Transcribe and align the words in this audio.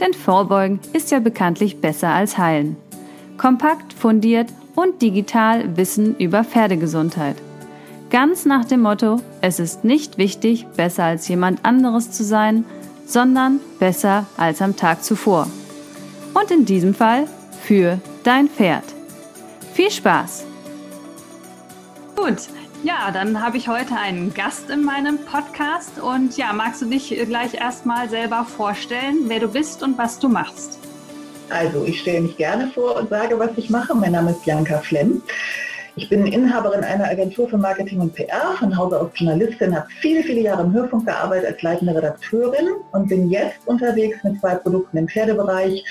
Denn 0.00 0.14
Vorbeugen 0.14 0.80
ist 0.92 1.10
ja 1.10 1.20
bekanntlich 1.20 1.80
besser 1.80 2.08
als 2.08 2.38
Heilen. 2.38 2.76
Kompakt, 3.36 3.92
fundiert 3.92 4.48
und 4.74 5.02
digital 5.02 5.76
Wissen 5.76 6.16
über 6.16 6.42
Pferdegesundheit. 6.42 7.36
Ganz 8.10 8.44
nach 8.44 8.64
dem 8.64 8.80
Motto, 8.80 9.20
es 9.40 9.60
ist 9.60 9.84
nicht 9.84 10.18
wichtig, 10.18 10.66
besser 10.76 11.04
als 11.04 11.28
jemand 11.28 11.64
anderes 11.64 12.10
zu 12.10 12.24
sein, 12.24 12.64
sondern 13.06 13.60
besser 13.78 14.26
als 14.36 14.62
am 14.62 14.76
Tag 14.76 15.04
zuvor. 15.04 15.46
Und 16.34 16.50
in 16.50 16.64
diesem 16.64 16.94
Fall 16.94 17.26
für 17.62 18.00
dein 18.24 18.48
Pferd. 18.48 18.84
Viel 19.74 19.90
Spaß! 19.90 20.44
Gut, 22.16 22.48
ja, 22.82 23.10
dann 23.12 23.42
habe 23.42 23.56
ich 23.56 23.68
heute 23.68 23.94
einen 23.96 24.32
Gast 24.32 24.70
in 24.70 24.84
meinem 24.84 25.18
Podcast 25.24 26.00
und 26.00 26.36
ja, 26.36 26.52
magst 26.52 26.80
du 26.80 26.86
dich 26.86 27.10
gleich 27.26 27.54
erstmal 27.54 28.08
selber 28.08 28.44
vorstellen, 28.44 29.24
wer 29.26 29.40
du 29.40 29.48
bist 29.48 29.82
und 29.82 29.98
was 29.98 30.18
du 30.18 30.28
machst? 30.28 30.78
Also, 31.50 31.84
ich 31.84 32.00
stelle 32.00 32.22
mich 32.22 32.36
gerne 32.36 32.68
vor 32.68 32.96
und 32.96 33.10
sage, 33.10 33.38
was 33.38 33.50
ich 33.56 33.70
mache. 33.70 33.94
Mein 33.94 34.12
Name 34.12 34.30
ist 34.30 34.44
Bianca 34.44 34.78
Flemm. 34.78 35.22
Ich 35.96 36.08
bin 36.08 36.26
Inhaberin 36.26 36.84
einer 36.84 37.08
Agentur 37.08 37.48
für 37.48 37.58
Marketing 37.58 38.00
und 38.00 38.14
PR, 38.14 38.54
von 38.58 38.74
Hause 38.76 39.00
aus 39.00 39.10
Journalistin, 39.14 39.74
habe 39.74 39.88
viele, 40.00 40.22
viele 40.22 40.40
Jahre 40.40 40.62
im 40.62 40.72
Hörfunk 40.72 41.06
gearbeitet 41.06 41.46
als 41.52 41.62
leitende 41.62 41.94
Redakteurin 41.94 42.68
und 42.92 43.08
bin 43.08 43.28
jetzt 43.28 43.58
unterwegs 43.66 44.22
mit 44.22 44.40
zwei 44.40 44.54
Produkten 44.54 44.96
im 44.96 45.08
Pferdebereich. 45.08 45.84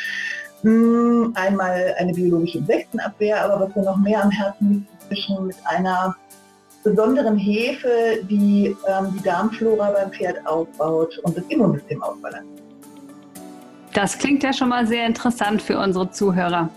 Hm, 0.62 1.34
einmal 1.36 1.94
eine 1.98 2.14
biologische 2.14 2.60
Insektenabwehr, 2.60 3.44
aber 3.44 3.66
was 3.66 3.76
mir 3.76 3.84
noch 3.84 3.98
mehr 3.98 4.24
am 4.24 4.32
Herzen 4.32 4.88
liegt, 5.10 5.30
mit 5.42 5.58
einer 5.66 6.16
besonderen 6.84 7.38
Hefe, 7.38 8.20
die 8.30 8.76
ähm, 8.88 9.14
die 9.18 9.24
Darmflora 9.24 9.92
beim 9.92 10.12
Pferd 10.12 10.46
aufbaut 10.46 11.18
und 11.24 11.38
das 11.38 11.44
Immunsystem 11.50 12.02
ausbalanciert. 12.02 12.60
Das 13.94 14.18
klingt 14.18 14.44
ja 14.44 14.54
schon 14.54 14.70
mal 14.70 14.88
sehr 14.88 15.06
interessant 15.06 15.62
für 15.62 15.80
unsere 15.80 16.12
Zuhörer. 16.12 16.70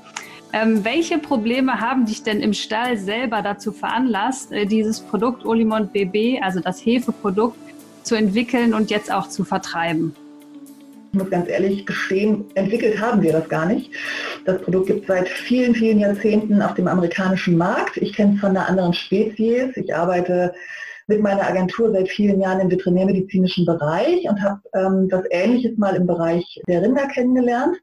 Ähm, 0.55 0.85
welche 0.85 1.19
Probleme 1.19 1.81
haben 1.81 2.05
dich 2.05 2.23
denn 2.23 2.41
im 2.41 2.53
Stall 2.53 2.99
selber 2.99 3.41
dazu 3.41 3.73
veranlasst, 3.73 4.53
äh, 4.53 4.67
dieses 4.67 5.01
Produkt 5.01 5.47
Olimont 5.47 5.93
BB, 5.93 6.43
also 6.43 6.61
das 6.61 6.85
Hefeprodukt, 6.85 7.57
zu 8.03 8.17
entwickeln 8.17 8.75
und 8.75 8.91
jetzt 8.91 9.11
auch 9.11 9.29
zu 9.29 9.45
vertreiben? 9.45 10.15
Ich 11.13 11.19
muss 11.19 11.31
ganz 11.31 11.49
ehrlich 11.49 11.87
gestehen, 11.87 12.47
entwickelt 12.55 13.01
haben 13.01 13.23
wir 13.23 13.33
das 13.33 13.49
gar 13.49 13.67
nicht. 13.67 13.93
Das 14.45 14.61
Produkt 14.63 14.89
gibt 14.89 15.03
es 15.03 15.07
seit 15.07 15.29
vielen, 15.29 15.75
vielen 15.75 16.01
Jahrzehnten 16.01 16.63
auf 16.63 16.75
dem 16.75 16.89
amerikanischen 16.89 17.57
Markt. 17.57 17.97
Ich 17.99 18.13
kenne 18.13 18.35
es 18.35 18.41
von 18.41 18.51
einer 18.51 18.69
anderen 18.69 18.93
Spezies. 18.93 19.77
Ich 19.77 19.95
arbeite 19.95 20.53
mit 21.07 21.21
meiner 21.21 21.47
Agentur 21.47 21.93
seit 21.93 22.09
vielen 22.09 22.41
Jahren 22.41 22.61
im 22.61 22.71
veterinärmedizinischen 22.71 23.67
Bereich 23.67 24.29
und 24.29 24.43
habe 24.43 24.61
ähm, 24.75 25.09
das 25.09 25.23
Ähnliches 25.31 25.77
mal 25.79 25.95
im 25.95 26.07
Bereich 26.07 26.61
der 26.67 26.83
Rinder 26.83 27.07
kennengelernt 27.09 27.77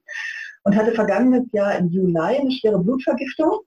und 0.64 0.76
hatte 0.76 0.92
vergangenes 0.92 1.48
Jahr 1.54 1.78
im 1.78 1.90
Juli 1.90 2.18
eine 2.18 2.52
schwere 2.52 2.80
Blutvergiftung 2.80 3.60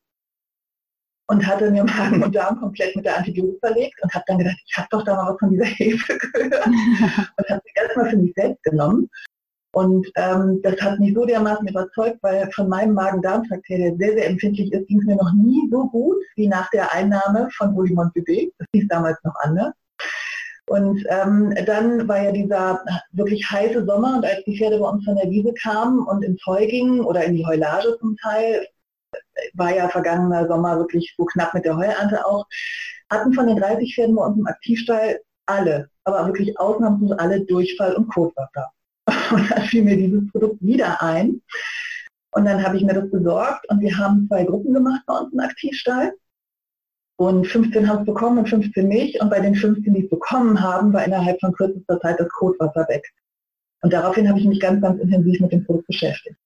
und 1.29 1.47
hatte 1.47 1.71
mir 1.71 1.85
Magen 1.85 2.23
und 2.23 2.35
Darm 2.35 2.61
komplett 2.61 2.95
mit 2.95 3.07
der 3.07 3.17
Antibiotik 3.17 3.59
verlegt 3.61 4.03
und 4.03 4.13
habe 4.13 4.25
dann 4.27 4.39
gedacht, 4.39 4.59
ich 4.67 4.77
habe 4.77 4.89
doch 4.91 5.05
da 5.05 5.15
mal 5.15 5.33
was 5.33 5.39
von 5.39 5.51
dieser 5.51 5.65
Hefe 5.65 6.19
gehört 6.19 6.67
und 6.67 7.49
habe 7.49 7.63
sie 7.65 7.73
erstmal 7.75 8.11
für 8.11 8.17
mich 8.19 8.33
selbst 8.37 8.63
genommen 8.65 9.09
und 9.75 10.07
ähm, 10.17 10.61
das 10.63 10.81
hat 10.83 10.99
mich 11.01 11.15
so 11.15 11.25
dermaßen 11.25 11.67
überzeugt, 11.67 12.19
weil 12.23 12.51
von 12.53 12.69
meinem 12.69 12.93
Magen-Darm-Trakt 12.95 13.69
her, 13.69 13.79
der 13.79 13.97
sehr, 13.97 14.19
sehr 14.19 14.27
empfindlich 14.29 14.71
ist, 14.73 14.87
ging 14.87 15.01
es 15.01 15.07
mir 15.07 15.17
noch 15.17 15.33
nie 15.33 15.69
so 15.71 15.89
gut 15.89 16.17
wie 16.37 16.47
nach 16.47 16.69
der 16.71 16.93
Einnahme 16.93 17.49
von 17.57 17.75
Olimont 17.75 18.13
BB. 18.13 18.53
Das 18.59 18.69
hieß 18.73 18.89
damals 18.89 19.19
noch 19.25 19.35
anders. 19.41 19.73
Und 20.67 21.03
ähm, 21.09 21.55
dann 21.67 22.07
war 22.07 22.23
ja 22.23 22.33
dieser 22.33 22.85
wirklich 23.13 23.51
heiße 23.51 23.85
Sommer 23.85 24.17
und 24.17 24.25
als 24.25 24.45
die 24.45 24.57
Pferde 24.57 24.79
bei 24.79 24.89
uns 24.89 25.05
von 25.05 25.17
der 25.17 25.31
Wiese 25.31 25.53
kamen 25.55 26.07
und 26.07 26.23
ins 26.23 26.45
Heu 26.47 26.67
gingen 26.67 27.01
oder 27.01 27.25
in 27.25 27.35
die 27.35 27.47
Heulage 27.47 27.97
zum 27.99 28.17
Teil, 28.19 28.67
war 29.55 29.75
ja 29.75 29.89
vergangener 29.89 30.47
Sommer 30.47 30.79
wirklich 30.79 31.15
so 31.17 31.25
knapp 31.25 31.55
mit 31.55 31.65
der 31.65 31.77
Heuernte 31.77 32.25
auch, 32.25 32.47
hatten 33.11 33.33
von 33.33 33.47
den 33.47 33.57
30 33.57 33.95
Pferden 33.95 34.17
bei 34.17 34.25
uns 34.25 34.39
im 34.39 34.47
Aktivstall 34.47 35.21
alle, 35.47 35.89
aber 36.05 36.27
wirklich 36.27 36.59
ausnahmslos 36.59 37.19
alle 37.19 37.45
Durchfall 37.45 37.95
und 37.95 38.09
Kotwasser. 38.09 38.71
Und 39.33 39.51
dann 39.51 39.63
fiel 39.65 39.85
mir 39.85 39.97
dieses 39.97 40.31
Produkt 40.31 40.61
wieder 40.61 41.03
ein. 41.03 41.41
Und 42.33 42.47
dann 42.47 42.65
habe 42.65 42.77
ich 42.77 42.83
mir 42.83 42.95
das 42.95 43.11
besorgt 43.11 43.69
und 43.69 43.81
wir 43.81 43.97
haben 43.99 44.27
zwei 44.27 44.45
Gruppen 44.45 44.73
gemacht 44.73 45.03
bei 45.07 45.19
uns 45.19 45.33
im 45.35 45.41
Aktivstall. 45.41 46.15
Und 47.17 47.47
15 47.47 47.87
haben 47.87 48.01
es 48.01 48.07
bekommen 48.07 48.39
und 48.39 48.49
15 48.49 48.89
nicht. 48.89 49.21
Und 49.21 49.29
bei 49.29 49.39
den 49.39 49.55
15, 49.55 49.93
die 49.93 50.05
es 50.05 50.11
bekommen 50.11 50.61
haben, 50.61 50.95
war 50.95 51.05
innerhalb 51.05 51.39
von 51.41 51.53
kürzester 51.53 52.01
Zeit 52.01 52.19
das 52.19 52.29
Kotwasser 52.31 52.87
weg. 52.89 53.07
Und 53.83 53.93
daraufhin 53.93 54.29
habe 54.29 54.39
ich 54.39 54.47
mich 54.47 54.61
ganz, 54.61 54.81
ganz 54.81 55.01
intensiv 55.01 55.41
mit 55.41 55.53
dem 55.53 55.65
Produkt 55.65 55.87
beschäftigt. 55.87 56.37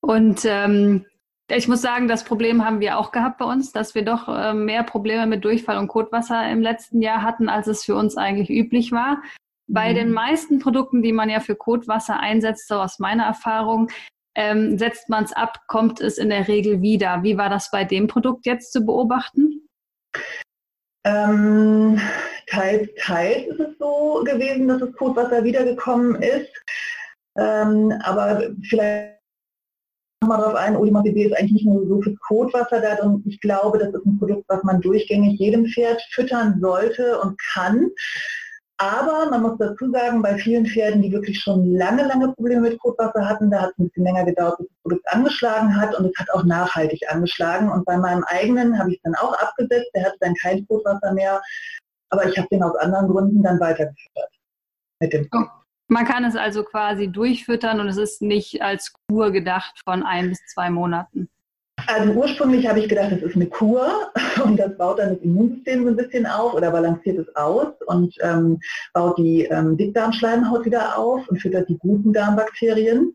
Und 0.00 0.44
ähm, 0.44 1.06
ich 1.50 1.66
muss 1.66 1.80
sagen, 1.80 2.06
das 2.06 2.24
Problem 2.24 2.64
haben 2.64 2.80
wir 2.80 2.98
auch 2.98 3.12
gehabt 3.12 3.38
bei 3.38 3.46
uns, 3.46 3.72
dass 3.72 3.94
wir 3.94 4.04
doch 4.04 4.28
äh, 4.28 4.52
mehr 4.52 4.82
Probleme 4.82 5.26
mit 5.26 5.44
Durchfall 5.44 5.78
und 5.78 5.88
Kotwasser 5.88 6.50
im 6.50 6.60
letzten 6.60 7.00
Jahr 7.00 7.22
hatten, 7.22 7.48
als 7.48 7.66
es 7.66 7.84
für 7.84 7.94
uns 7.94 8.16
eigentlich 8.16 8.50
üblich 8.50 8.92
war. 8.92 9.22
Bei 9.68 9.90
mhm. 9.90 9.94
den 9.94 10.12
meisten 10.12 10.58
Produkten, 10.58 11.02
die 11.02 11.12
man 11.12 11.28
ja 11.28 11.40
für 11.40 11.54
Kotwasser 11.54 12.18
einsetzt, 12.18 12.68
so 12.68 12.76
aus 12.76 12.98
meiner 12.98 13.24
Erfahrung, 13.24 13.88
ähm, 14.34 14.78
setzt 14.78 15.08
man 15.08 15.24
es 15.24 15.32
ab, 15.32 15.60
kommt 15.66 16.00
es 16.00 16.16
in 16.16 16.30
der 16.30 16.48
Regel 16.48 16.80
wieder. 16.80 17.22
Wie 17.22 17.36
war 17.36 17.50
das 17.50 17.70
bei 17.70 17.84
dem 17.84 18.06
Produkt 18.06 18.46
jetzt 18.46 18.72
zu 18.72 18.84
beobachten? 18.84 19.68
Ähm, 21.04 22.00
teils, 22.46 22.88
teils 22.98 23.48
ist 23.48 23.60
es 23.60 23.78
so 23.78 24.22
gewesen, 24.24 24.68
dass 24.68 24.80
das 24.80 24.92
Kotwasser 24.94 25.44
wiedergekommen 25.44 26.22
ist. 26.22 26.52
Ähm, 27.36 27.92
aber 28.02 28.50
vielleicht 28.68 29.18
nochmal 30.22 30.38
darauf 30.38 30.54
ein, 30.56 30.76
Olimar 30.76 31.02
BB 31.02 31.26
ist 31.26 31.36
eigentlich 31.36 31.52
nicht 31.52 31.66
nur 31.66 31.86
so 31.86 32.02
fürs 32.02 32.18
Kotwasser 32.20 32.80
da 32.80 32.96
und 33.04 33.26
ich 33.26 33.40
glaube, 33.40 33.78
das 33.78 33.94
ist 33.94 34.04
ein 34.04 34.18
Produkt, 34.18 34.44
was 34.48 34.62
man 34.64 34.80
durchgängig 34.80 35.38
jedem 35.38 35.66
Pferd 35.66 36.02
füttern 36.10 36.58
sollte 36.60 37.20
und 37.20 37.38
kann. 37.52 37.90
Aber 38.80 39.28
man 39.28 39.42
muss 39.42 39.58
dazu 39.58 39.90
sagen, 39.90 40.22
bei 40.22 40.38
vielen 40.38 40.64
Pferden, 40.64 41.02
die 41.02 41.10
wirklich 41.10 41.40
schon 41.40 41.74
lange, 41.74 42.06
lange 42.06 42.32
Probleme 42.32 42.60
mit 42.60 42.78
Kotwasser 42.78 43.28
hatten, 43.28 43.50
da 43.50 43.62
hat 43.62 43.70
es 43.72 43.78
ein 43.78 43.88
bisschen 43.88 44.04
länger 44.04 44.24
gedauert, 44.24 44.58
bis 44.58 44.68
das 44.68 44.82
Produkt 44.82 45.12
angeschlagen 45.12 45.76
hat 45.76 45.98
und 45.98 46.06
es 46.06 46.16
hat 46.16 46.30
auch 46.30 46.44
nachhaltig 46.44 47.00
angeschlagen. 47.10 47.70
Und 47.70 47.84
bei 47.84 47.96
meinem 47.96 48.22
eigenen 48.28 48.78
habe 48.78 48.90
ich 48.90 48.96
es 48.96 49.02
dann 49.02 49.16
auch 49.16 49.36
abgesetzt, 49.40 49.90
der 49.94 50.04
hatte 50.04 50.16
dann 50.20 50.34
kein 50.34 50.66
Kotwasser 50.68 51.12
mehr, 51.12 51.42
aber 52.10 52.26
ich 52.26 52.38
habe 52.38 52.48
den 52.52 52.62
aus 52.62 52.76
anderen 52.76 53.08
Gründen 53.08 53.42
dann 53.42 53.58
weitergefüttert 53.58 54.30
mit 55.00 55.12
dem 55.12 55.28
oh. 55.32 55.44
Man 55.90 56.04
kann 56.04 56.22
es 56.24 56.36
also 56.36 56.64
quasi 56.64 57.08
durchfüttern 57.08 57.80
und 57.80 57.88
es 57.88 57.96
ist 57.96 58.20
nicht 58.20 58.60
als 58.60 58.92
Kur 59.08 59.30
gedacht 59.30 59.80
von 59.84 60.02
ein 60.02 60.28
bis 60.28 60.38
zwei 60.52 60.68
Monaten. 60.68 61.30
Also 61.86 62.12
ursprünglich 62.12 62.66
habe 62.66 62.80
ich 62.80 62.88
gedacht, 62.88 63.12
das 63.12 63.22
ist 63.22 63.36
eine 63.36 63.46
Kur 63.46 64.10
und 64.44 64.58
das 64.58 64.76
baut 64.76 64.98
dann 64.98 65.14
das 65.14 65.22
Immunsystem 65.22 65.84
so 65.84 65.90
ein 65.90 65.96
bisschen 65.96 66.26
auf 66.26 66.54
oder 66.54 66.70
balanciert 66.70 67.18
es 67.18 67.36
aus 67.36 67.68
und 67.86 68.14
ähm, 68.22 68.58
baut 68.92 69.16
die 69.18 69.44
ähm, 69.44 69.76
Dickdarmschleimhaut 69.76 70.64
wieder 70.64 70.98
auf 70.98 71.28
und 71.28 71.40
füttert 71.40 71.68
die 71.68 71.78
guten 71.78 72.12
Darmbakterien. 72.12 73.14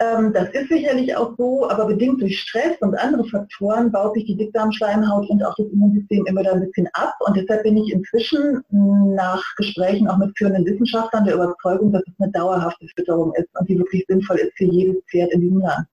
Ähm, 0.00 0.32
das 0.32 0.48
ist 0.50 0.68
sicherlich 0.68 1.16
auch 1.16 1.34
so, 1.36 1.68
aber 1.68 1.86
bedingt 1.86 2.20
durch 2.20 2.40
Stress 2.40 2.76
und 2.80 2.94
andere 2.94 3.24
Faktoren 3.24 3.90
baut 3.90 4.14
sich 4.14 4.26
die 4.26 4.36
Dickdarmschleimhaut 4.36 5.28
und 5.28 5.44
auch 5.44 5.54
das 5.56 5.66
Immunsystem 5.72 6.24
immer 6.26 6.44
da 6.44 6.52
ein 6.52 6.60
bisschen 6.60 6.88
ab. 6.92 7.14
Und 7.26 7.36
deshalb 7.36 7.64
bin 7.64 7.76
ich 7.76 7.92
inzwischen 7.92 8.62
nach 8.70 9.42
Gesprächen 9.56 10.08
auch 10.08 10.18
mit 10.18 10.36
führenden 10.38 10.64
Wissenschaftlern 10.66 11.24
der 11.24 11.34
Überzeugung, 11.34 11.92
dass 11.92 12.02
es 12.06 12.14
eine 12.20 12.30
dauerhafte 12.30 12.86
Fütterung 12.94 13.34
ist 13.34 13.48
und 13.58 13.68
die 13.68 13.78
wirklich 13.78 14.04
sinnvoll 14.08 14.36
ist 14.36 14.56
für 14.56 14.66
jedes 14.66 15.02
Pferd 15.10 15.32
in 15.32 15.40
diesem 15.40 15.60
Land. 15.60 15.86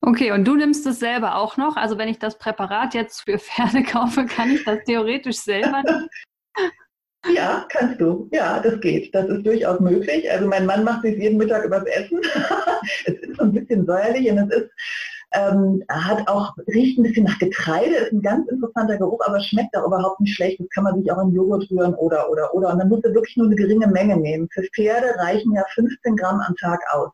Okay, 0.00 0.32
und 0.32 0.44
du 0.44 0.54
nimmst 0.54 0.86
es 0.86 0.98
selber 0.98 1.36
auch 1.36 1.56
noch? 1.56 1.76
Also 1.76 1.98
wenn 1.98 2.08
ich 2.08 2.18
das 2.18 2.38
Präparat 2.38 2.94
jetzt 2.94 3.22
für 3.22 3.38
Pferde 3.38 3.82
kaufe, 3.82 4.26
kann 4.26 4.50
ich 4.50 4.64
das 4.64 4.84
theoretisch 4.84 5.38
selber? 5.38 5.82
Ja, 7.34 7.66
kannst 7.70 8.00
du. 8.00 8.28
Ja, 8.30 8.60
das 8.60 8.80
geht. 8.80 9.12
Das 9.12 9.28
ist 9.28 9.44
durchaus 9.44 9.80
möglich. 9.80 10.30
Also 10.30 10.46
mein 10.46 10.66
Mann 10.66 10.84
macht 10.84 11.02
sich 11.02 11.18
jeden 11.18 11.38
Mittag 11.38 11.64
übers 11.64 11.84
Essen. 11.84 12.20
es 13.04 13.14
ist 13.14 13.36
so 13.36 13.42
ein 13.42 13.52
bisschen 13.52 13.84
säuerlich 13.84 14.30
und 14.30 14.38
es 14.38 14.62
ist, 14.62 14.70
ähm, 15.32 15.82
hat 15.88 16.26
auch, 16.28 16.54
riecht 16.68 16.98
ein 16.98 17.02
bisschen 17.02 17.24
nach 17.24 17.38
Getreide, 17.38 17.96
ist 17.96 18.12
ein 18.12 18.22
ganz 18.22 18.48
interessanter 18.48 18.96
Geruch, 18.96 19.20
aber 19.26 19.40
schmeckt 19.40 19.76
auch 19.76 19.86
überhaupt 19.86 20.20
nicht 20.20 20.34
schlecht. 20.34 20.60
Das 20.60 20.68
kann 20.70 20.84
man 20.84 21.00
sich 21.00 21.10
auch 21.10 21.22
in 21.22 21.34
Joghurt 21.34 21.68
rühren 21.70 21.94
oder, 21.94 22.30
oder, 22.30 22.54
oder. 22.54 22.72
Und 22.72 22.78
dann 22.78 22.88
musst 22.88 23.04
du 23.04 23.12
wirklich 23.12 23.36
nur 23.36 23.46
eine 23.46 23.56
geringe 23.56 23.88
Menge 23.88 24.16
nehmen. 24.16 24.48
Für 24.52 24.62
Pferde 24.74 25.18
reichen 25.18 25.52
ja 25.52 25.64
15 25.74 26.16
Gramm 26.16 26.40
am 26.46 26.54
Tag 26.56 26.80
aus. 26.92 27.10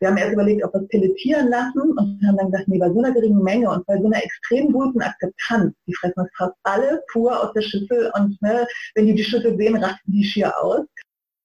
Wir 0.00 0.08
haben 0.08 0.16
erst 0.16 0.32
überlegt, 0.32 0.64
ob 0.64 0.72
wir 0.74 0.82
es 0.82 0.88
pelletieren 0.88 1.48
lassen 1.48 1.80
und 1.80 2.20
haben 2.26 2.36
dann 2.36 2.50
gesagt, 2.50 2.68
nee, 2.68 2.78
bei 2.78 2.90
so 2.90 2.98
einer 2.98 3.12
geringen 3.12 3.42
Menge 3.42 3.70
und 3.70 3.84
bei 3.86 3.98
so 3.98 4.06
einer 4.06 4.22
extrem 4.22 4.72
guten 4.72 5.00
Akzeptanz, 5.00 5.74
die 5.86 5.94
fressen 5.94 6.14
das 6.16 6.28
fast 6.36 6.54
alle 6.62 7.02
pur 7.12 7.42
aus 7.42 7.52
der 7.52 7.62
Schüssel 7.62 8.10
und 8.14 8.40
ne, 8.40 8.66
wenn 8.94 9.06
die 9.06 9.14
die 9.14 9.24
Schüssel 9.24 9.56
sehen, 9.56 9.76
rasten 9.76 10.12
die 10.12 10.24
schier 10.24 10.52
aus. 10.62 10.86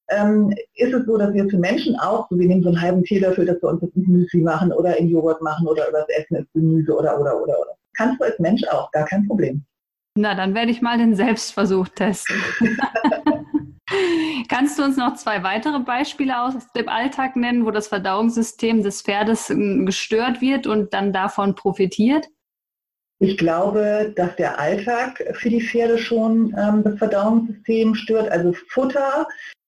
Ähm, 0.09 0.53
ist 0.75 0.93
es 0.93 1.05
so, 1.05 1.17
dass 1.17 1.33
wir 1.33 1.49
für 1.49 1.57
Menschen 1.57 1.97
auch, 1.97 2.27
so 2.29 2.37
wir 2.37 2.47
nehmen 2.47 2.61
so 2.61 2.69
einen 2.69 2.81
halben 2.81 3.03
Teelöffel, 3.03 3.45
dass 3.45 3.61
wir 3.61 3.69
uns 3.69 3.81
das 3.81 3.89
in 3.95 4.03
Müsli 4.03 4.41
machen 4.41 4.71
oder 4.71 4.97
in 4.97 5.09
Joghurt 5.09 5.41
machen 5.41 5.65
oder 5.65 5.89
übers 5.89 6.05
Essen 6.09 6.35
ist 6.35 6.53
Gemüse 6.53 6.93
oder, 6.95 7.19
oder, 7.19 7.41
oder, 7.41 7.59
oder. 7.59 7.75
Kannst 7.95 8.19
du 8.19 8.25
als 8.25 8.37
Mensch 8.37 8.63
auch, 8.67 8.91
gar 8.91 9.05
kein 9.05 9.25
Problem. 9.25 9.63
Na, 10.15 10.35
dann 10.35 10.53
werde 10.53 10.71
ich 10.71 10.81
mal 10.81 10.97
den 10.97 11.15
Selbstversuch 11.15 11.87
testen. 11.87 12.35
Kannst 14.49 14.77
du 14.77 14.83
uns 14.83 14.97
noch 14.97 15.15
zwei 15.15 15.43
weitere 15.43 15.79
Beispiele 15.79 16.41
aus 16.41 16.53
dem 16.73 16.89
Alltag 16.89 17.35
nennen, 17.35 17.65
wo 17.65 17.71
das 17.71 17.87
Verdauungssystem 17.87 18.83
des 18.83 19.01
Pferdes 19.01 19.49
ähm, 19.49 19.85
gestört 19.85 20.41
wird 20.41 20.67
und 20.67 20.93
dann 20.93 21.13
davon 21.13 21.55
profitiert? 21.55 22.27
Ich 23.19 23.37
glaube, 23.37 24.13
dass 24.15 24.35
der 24.35 24.59
Alltag 24.59 25.23
für 25.33 25.49
die 25.49 25.61
Pferde 25.61 25.97
schon 25.97 26.53
ähm, 26.57 26.83
das 26.83 26.97
Verdauungssystem 26.97 27.95
stört. 27.95 28.29
Also 28.29 28.53
Futter 28.69 29.25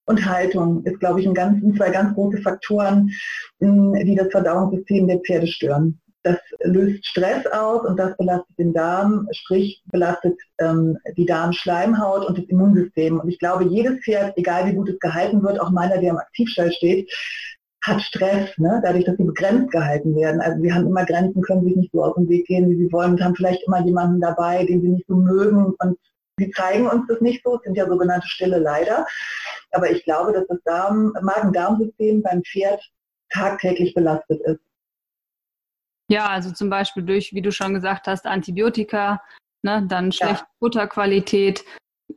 und 0.08 0.26
Haltung 0.26 0.84
ist, 0.84 1.00
glaube 1.00 1.22
ich, 1.22 1.28
ein 1.28 1.34
ganz, 1.34 1.62
zwei 1.78 1.90
ganz 1.90 2.14
große 2.14 2.42
Faktoren, 2.42 3.12
die 3.60 4.16
das 4.16 4.30
Verdauungssystem 4.30 5.08
der 5.08 5.20
Pferde 5.20 5.48
stören. 5.48 6.00
Das 6.26 6.38
löst 6.64 7.06
Stress 7.06 7.46
aus 7.46 7.86
und 7.86 7.98
das 7.98 8.18
belastet 8.18 8.58
den 8.58 8.74
Darm, 8.74 9.28
sprich 9.32 9.84
belastet 9.92 10.36
ähm, 10.58 10.98
die 11.16 11.28
Darmschleimhaut 11.28 12.26
und 12.26 12.40
das 12.40 12.46
Immunsystem. 12.46 13.20
Und 13.20 13.30
ich 13.30 13.38
glaube, 13.38 13.66
jedes 13.66 14.04
Pferd, 14.04 14.36
egal 14.36 14.66
wie 14.66 14.74
gut 14.74 14.90
es 14.90 14.98
gehalten 15.00 15.44
wird, 15.44 15.62
auch 15.62 15.70
meiner, 15.70 16.00
der 16.00 16.10
im 16.10 16.18
Aktivstall 16.18 16.72
steht, 16.72 17.12
hat 17.84 18.02
Stress, 18.02 18.58
ne? 18.58 18.82
dadurch, 18.84 19.06
dass 19.06 19.18
sie 19.18 19.24
begrenzt 19.24 19.72
gehalten 19.72 20.16
werden. 20.16 20.42
Also 20.42 20.60
sie 20.64 20.74
haben 20.74 20.88
immer 20.88 21.06
Grenzen, 21.06 21.44
können 21.44 21.64
sich 21.64 21.76
nicht 21.76 21.92
so 21.92 22.04
aus 22.04 22.16
dem 22.16 22.28
Weg 22.28 22.48
gehen, 22.48 22.72
wie 22.72 22.76
sie 22.76 22.92
wollen 22.92 23.12
und 23.12 23.24
haben 23.24 23.36
vielleicht 23.36 23.62
immer 23.68 23.86
jemanden 23.86 24.20
dabei, 24.20 24.66
den 24.66 24.82
sie 24.82 24.90
nicht 24.90 25.06
so 25.08 25.16
mögen 25.16 25.76
und 25.78 26.00
sie 26.38 26.50
zeigen 26.50 26.88
uns 26.88 27.06
das 27.08 27.22
nicht 27.22 27.44
so, 27.44 27.58
es 27.58 27.62
sind 27.62 27.78
ja 27.78 27.88
sogenannte 27.88 28.28
stille 28.28 28.58
Leider. 28.58 29.06
Aber 29.74 29.92
ich 29.92 30.04
glaube, 30.06 30.34
dass 30.34 30.48
das 30.48 30.92
Magen-Darm-System 31.22 32.24
beim 32.24 32.42
Pferd 32.42 32.82
tagtäglich 33.30 33.94
belastet 33.94 34.42
ist. 34.42 34.60
Ja, 36.10 36.28
also 36.28 36.52
zum 36.52 36.70
Beispiel 36.70 37.04
durch, 37.04 37.34
wie 37.34 37.42
du 37.42 37.52
schon 37.52 37.74
gesagt 37.74 38.08
hast, 38.08 38.26
Antibiotika, 38.26 39.22
ne, 39.64 39.86
dann 39.88 40.12
schlechte 40.12 40.44
ja. 40.44 40.48
Futterqualität. 40.60 41.64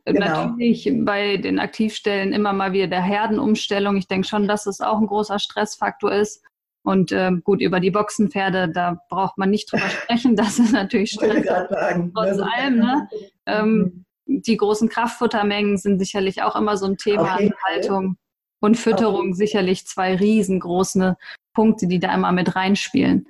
Genau. 0.05 0.49
Natürlich 0.49 0.91
bei 0.99 1.37
den 1.37 1.59
Aktivstellen 1.59 2.31
immer 2.31 2.53
mal 2.53 2.73
wieder 2.73 2.87
der 2.87 3.01
Herdenumstellung. 3.01 3.97
Ich 3.97 4.07
denke 4.07 4.27
schon, 4.27 4.47
dass 4.47 4.67
es 4.67 4.81
auch 4.81 4.99
ein 4.99 5.07
großer 5.07 5.39
Stressfaktor 5.39 6.11
ist. 6.11 6.43
Und 6.83 7.11
äh, 7.11 7.31
gut, 7.43 7.61
über 7.61 7.79
die 7.79 7.91
Boxenpferde, 7.91 8.69
da 8.69 9.01
braucht 9.09 9.37
man 9.37 9.49
nicht 9.49 9.71
drüber 9.71 9.89
sprechen. 9.89 10.35
Das 10.35 10.59
ist 10.59 10.71
natürlich 10.71 11.11
Stress. 11.11 11.45
Sagen, 11.45 12.11
Trotz 12.15 12.39
allem, 12.39 12.79
ne? 12.79 13.09
Ähm, 13.47 14.05
die 14.25 14.57
großen 14.57 14.89
Kraftfuttermengen 14.89 15.77
sind 15.77 15.99
sicherlich 15.99 16.43
auch 16.43 16.55
immer 16.55 16.77
so 16.77 16.85
ein 16.85 16.97
Thema. 16.97 17.39
Haltung 17.67 18.17
und 18.61 18.77
Fütterung 18.77 19.33
sicherlich 19.33 19.87
zwei 19.87 20.15
riesengroße 20.15 21.17
Punkte, 21.59 21.87
die 21.87 21.99
da 21.99 22.15
immer 22.15 22.31
mit 22.31 22.55
reinspielen. 22.55 23.27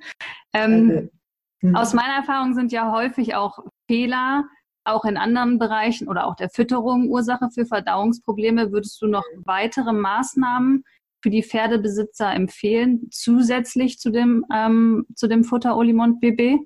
Ähm, 0.52 1.10
mhm. 1.62 1.74
Aus 1.74 1.94
meiner 1.94 2.14
Erfahrung 2.14 2.54
sind 2.54 2.70
ja 2.70 2.92
häufig 2.92 3.34
auch 3.34 3.58
Fehler 3.88 4.44
auch 4.84 5.04
in 5.04 5.16
anderen 5.16 5.58
Bereichen 5.58 6.06
oder 6.06 6.28
auch 6.28 6.36
der 6.36 6.48
Fütterung 6.48 7.08
Ursache 7.08 7.48
für 7.52 7.66
Verdauungsprobleme. 7.66 8.70
Würdest 8.70 9.02
du 9.02 9.08
noch 9.08 9.24
weitere 9.44 9.92
Maßnahmen 9.92 10.84
für 11.20 11.30
die 11.30 11.42
Pferdebesitzer 11.42 12.32
empfehlen, 12.32 13.08
zusätzlich 13.10 13.98
zu 13.98 14.10
dem, 14.10 14.46
ähm, 14.54 15.06
zu 15.16 15.26
dem 15.26 15.42
Futter 15.42 15.76
Olimont 15.76 16.20
BB? 16.20 16.60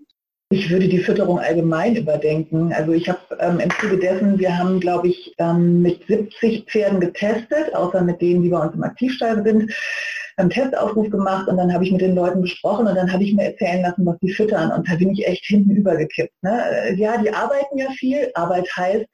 Ich 0.50 0.68
würde 0.68 0.86
die 0.86 0.98
Fütterung 0.98 1.38
allgemein 1.38 1.96
überdenken. 1.96 2.74
Also 2.74 2.92
ich 2.92 3.08
habe 3.08 3.20
ähm, 3.40 3.58
im 3.58 3.70
Zuge 3.80 3.98
dessen, 3.98 4.38
wir 4.38 4.58
haben, 4.58 4.80
glaube 4.80 5.08
ich, 5.08 5.34
ähm, 5.38 5.80
mit 5.80 6.06
70 6.06 6.66
Pferden 6.66 7.00
getestet, 7.00 7.74
außer 7.74 8.02
mit 8.02 8.20
denen, 8.20 8.42
die 8.42 8.50
bei 8.50 8.58
uns 8.58 8.74
im 8.74 8.82
Aktivstall 8.82 9.42
sind 9.42 9.72
einen 10.36 10.50
Testaufruf 10.50 11.10
gemacht 11.10 11.48
und 11.48 11.56
dann 11.56 11.72
habe 11.72 11.84
ich 11.84 11.92
mit 11.92 12.00
den 12.00 12.14
Leuten 12.14 12.42
gesprochen 12.42 12.86
und 12.86 12.94
dann 12.94 13.12
habe 13.12 13.22
ich 13.22 13.34
mir 13.34 13.44
erzählen 13.44 13.82
lassen, 13.82 14.04
was 14.06 14.18
die 14.18 14.32
füttern 14.32 14.72
und 14.72 14.88
da 14.88 14.96
bin 14.96 15.10
ich 15.10 15.26
echt 15.26 15.44
hinten 15.44 15.70
übergekippt. 15.70 16.34
Ne? 16.42 16.62
Äh, 16.70 16.94
ja, 16.94 17.16
die 17.18 17.32
arbeiten 17.32 17.78
ja 17.78 17.90
viel. 17.92 18.30
Arbeit 18.34 18.68
heißt 18.76 19.06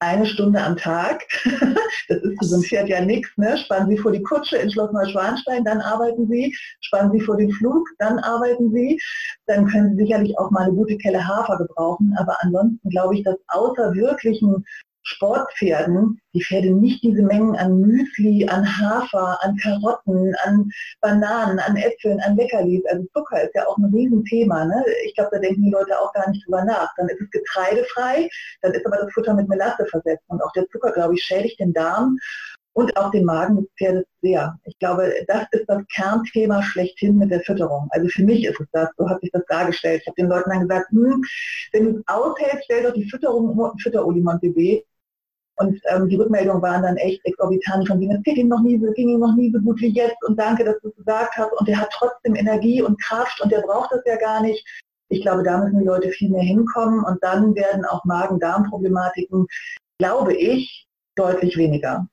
eine 0.00 0.26
Stunde 0.26 0.62
am 0.62 0.76
Tag. 0.76 1.24
das 2.08 2.18
ist 2.18 2.38
für 2.38 2.44
so 2.44 2.56
ein 2.56 2.62
Pferd 2.62 2.88
ja 2.88 3.04
nichts. 3.04 3.30
Ne? 3.36 3.58
Spannen 3.58 3.90
Sie 3.90 3.98
vor 3.98 4.12
die 4.12 4.22
Kutsche 4.22 4.56
in 4.56 4.70
Schloss 4.70 4.92
Neuschwanstein, 4.92 5.64
dann 5.64 5.80
arbeiten 5.80 6.28
Sie. 6.28 6.54
Spannen 6.80 7.12
Sie 7.12 7.20
vor 7.20 7.36
den 7.36 7.50
Flug, 7.52 7.88
dann 7.98 8.18
arbeiten 8.20 8.72
Sie. 8.72 9.00
Dann 9.46 9.66
können 9.66 9.96
Sie 9.96 10.04
sicherlich 10.04 10.38
auch 10.38 10.50
mal 10.50 10.64
eine 10.64 10.72
gute 10.72 10.96
Kelle 10.98 11.26
Hafer 11.26 11.58
gebrauchen. 11.58 12.14
Aber 12.18 12.36
ansonsten 12.40 12.88
glaube 12.90 13.16
ich, 13.16 13.24
dass 13.24 13.36
außer 13.48 13.94
wirklichen 13.94 14.64
Sportpferden 15.08 16.20
die 16.34 16.44
Pferde 16.44 16.70
nicht 16.70 17.02
diese 17.02 17.22
Mengen 17.22 17.56
an 17.56 17.80
Müsli, 17.80 18.46
an 18.48 18.64
Hafer, 18.64 19.38
an 19.42 19.56
Karotten, 19.56 20.34
an 20.44 20.70
Bananen, 21.00 21.58
an 21.58 21.76
Äpfeln, 21.76 22.20
an 22.20 22.36
Leckerlis. 22.36 22.84
Also 22.90 23.06
Zucker 23.14 23.42
ist 23.42 23.54
ja 23.54 23.66
auch 23.66 23.78
ein 23.78 23.92
Riesenthema. 23.92 24.66
Ne? 24.66 24.84
Ich 25.06 25.14
glaube, 25.14 25.30
da 25.32 25.38
denken 25.38 25.62
die 25.62 25.70
Leute 25.70 25.98
auch 25.98 26.12
gar 26.12 26.28
nicht 26.30 26.46
drüber 26.46 26.64
nach. 26.64 26.90
Dann 26.96 27.08
ist 27.08 27.20
es 27.20 27.30
getreidefrei, 27.30 28.28
dann 28.62 28.72
ist 28.72 28.86
aber 28.86 28.98
das 28.98 29.12
Futter 29.12 29.34
mit 29.34 29.48
Melasse 29.48 29.86
versetzt. 29.86 30.24
Und 30.28 30.42
auch 30.42 30.52
der 30.52 30.68
Zucker, 30.68 30.92
glaube 30.92 31.14
ich, 31.14 31.22
schädigt 31.22 31.58
den 31.58 31.72
Darm 31.72 32.18
und 32.74 32.96
auch 32.96 33.10
den 33.10 33.24
Magen 33.24 33.56
des 33.56 33.66
Pferdes 33.76 34.04
sehr. 34.22 34.56
Ich 34.64 34.78
glaube, 34.78 35.12
das 35.26 35.46
ist 35.50 35.64
das 35.66 35.82
Kernthema 35.92 36.62
schlechthin 36.62 37.16
mit 37.16 37.30
der 37.30 37.40
Fütterung. 37.40 37.88
Also 37.90 38.06
für 38.08 38.22
mich 38.22 38.44
ist 38.44 38.60
es 38.60 38.66
das, 38.72 38.90
so 38.96 39.08
hat 39.08 39.20
sich 39.20 39.30
das 39.32 39.42
dargestellt. 39.48 40.02
Ich 40.02 40.06
habe 40.06 40.14
den 40.16 40.28
Leuten 40.28 40.50
dann 40.50 40.68
gesagt, 40.68 40.90
hm, 40.90 41.24
wenn 41.72 41.84
du 41.84 41.98
es 41.98 42.02
aushältst, 42.06 42.64
stell 42.64 42.84
doch 42.84 42.92
die 42.92 43.08
Fütterung 43.10 43.72
Fütterolimont 43.80 44.40
BB 44.42 44.84
und 45.58 45.80
ähm, 45.90 46.08
die 46.08 46.16
Rückmeldungen 46.16 46.62
waren 46.62 46.82
dann 46.82 46.96
echt 46.96 47.24
exorbitant 47.24 47.86
von 47.88 48.00
wegen, 48.00 48.12
es 48.12 48.22
ging 48.22 48.36
ihm 48.36 48.48
noch 48.48 48.62
nie 48.62 48.78
so, 48.78 48.92
ging 48.92 49.08
ihm 49.08 49.20
noch 49.20 49.34
nie 49.34 49.50
so 49.52 49.58
gut 49.60 49.80
wie 49.80 49.88
jetzt 49.88 50.22
und 50.26 50.38
danke, 50.38 50.64
dass 50.64 50.78
du 50.80 50.88
es 50.88 50.96
gesagt 50.96 51.36
hast 51.36 51.52
und 51.52 51.68
der 51.68 51.80
hat 51.80 51.90
trotzdem 51.92 52.36
Energie 52.36 52.82
und 52.82 53.00
Kraft 53.02 53.40
und 53.40 53.50
der 53.50 53.60
braucht 53.60 53.92
das 53.92 54.02
ja 54.06 54.16
gar 54.16 54.42
nicht. 54.42 54.64
Ich 55.10 55.22
glaube, 55.22 55.42
da 55.42 55.58
müssen 55.58 55.78
die 55.78 55.86
Leute 55.86 56.10
viel 56.10 56.30
mehr 56.30 56.42
hinkommen 56.42 57.02
und 57.04 57.22
dann 57.22 57.54
werden 57.54 57.84
auch 57.86 58.04
Magen-Darm-Problematiken, 58.04 59.46
glaube 59.98 60.34
ich, 60.34 60.86
deutlich 61.16 61.56
weniger. 61.56 62.06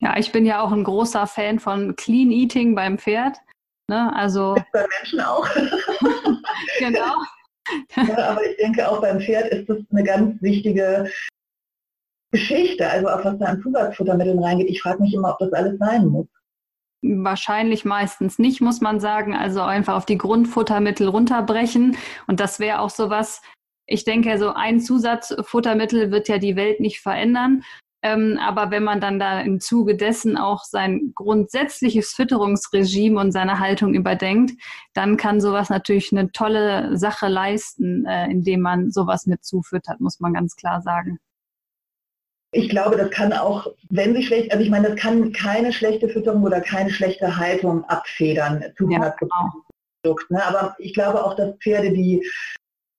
Ja, 0.00 0.16
ich 0.16 0.32
bin 0.32 0.46
ja 0.46 0.62
auch 0.62 0.72
ein 0.72 0.84
großer 0.84 1.26
Fan 1.26 1.58
von 1.58 1.96
Clean 1.96 2.30
Eating 2.30 2.74
beim 2.74 2.98
Pferd. 2.98 3.38
Ne? 3.88 4.14
Also 4.14 4.54
bei 4.72 4.86
Menschen 4.98 5.20
auch. 5.20 5.48
genau. 6.78 7.14
Ja, 7.94 8.30
aber 8.30 8.44
ich 8.44 8.56
denke, 8.56 8.88
auch 8.88 9.00
beim 9.00 9.20
Pferd 9.20 9.52
ist 9.52 9.68
das 9.68 9.78
eine 9.92 10.02
ganz 10.02 10.42
wichtige 10.42 11.08
Geschichte, 12.30 12.88
also 12.88 13.08
auf 13.08 13.24
was 13.24 13.38
da 13.38 13.46
an 13.46 13.62
Zusatzfuttermitteln 13.62 14.42
reingeht. 14.42 14.68
Ich 14.68 14.82
frage 14.82 15.02
mich 15.02 15.14
immer, 15.14 15.32
ob 15.32 15.38
das 15.38 15.52
alles 15.52 15.78
sein 15.78 16.06
muss. 16.06 16.26
Wahrscheinlich 17.02 17.84
meistens 17.84 18.38
nicht, 18.38 18.60
muss 18.60 18.80
man 18.80 19.00
sagen. 19.00 19.34
Also 19.34 19.62
einfach 19.62 19.96
auf 19.96 20.06
die 20.06 20.18
Grundfuttermittel 20.18 21.08
runterbrechen. 21.08 21.96
Und 22.26 22.40
das 22.40 22.60
wäre 22.60 22.80
auch 22.80 22.90
sowas, 22.90 23.42
ich 23.86 24.04
denke, 24.04 24.38
so 24.38 24.50
ein 24.50 24.80
Zusatzfuttermittel 24.80 26.10
wird 26.10 26.28
ja 26.28 26.38
die 26.38 26.56
Welt 26.56 26.80
nicht 26.80 27.00
verändern. 27.00 27.62
Ähm, 28.02 28.38
aber 28.40 28.70
wenn 28.70 28.84
man 28.84 29.00
dann 29.00 29.18
da 29.18 29.40
im 29.40 29.60
Zuge 29.60 29.96
dessen 29.96 30.38
auch 30.38 30.64
sein 30.64 31.12
grundsätzliches 31.14 32.12
Fütterungsregime 32.12 33.20
und 33.20 33.32
seine 33.32 33.58
Haltung 33.58 33.94
überdenkt, 33.94 34.52
dann 34.94 35.16
kann 35.16 35.40
sowas 35.40 35.68
natürlich 35.68 36.10
eine 36.12 36.32
tolle 36.32 36.96
Sache 36.96 37.28
leisten, 37.28 38.06
äh, 38.06 38.30
indem 38.30 38.60
man 38.60 38.90
sowas 38.90 39.26
mit 39.26 39.44
zufüttert, 39.44 40.00
muss 40.00 40.20
man 40.20 40.32
ganz 40.32 40.56
klar 40.56 40.80
sagen. 40.80 41.18
Ich 42.52 42.68
glaube, 42.68 42.96
das 42.96 43.10
kann 43.10 43.32
auch, 43.32 43.68
wenn 43.90 44.14
sie 44.14 44.24
schlecht, 44.24 44.50
also 44.52 44.64
ich 44.64 44.70
meine, 44.70 44.90
das 44.90 44.98
kann 44.98 45.32
keine 45.32 45.72
schlechte 45.72 46.08
Fütterung 46.08 46.42
oder 46.42 46.60
keine 46.60 46.90
schlechte 46.90 47.36
Haltung 47.36 47.84
abfedern 47.84 48.64
zu 48.76 48.88
100 48.88 49.02
ja, 49.02 49.16
genau. 49.20 50.14
Ne? 50.30 50.44
Aber 50.44 50.74
ich 50.78 50.94
glaube 50.94 51.24
auch, 51.24 51.36
dass 51.36 51.54
Pferde, 51.58 51.92
die 51.92 52.26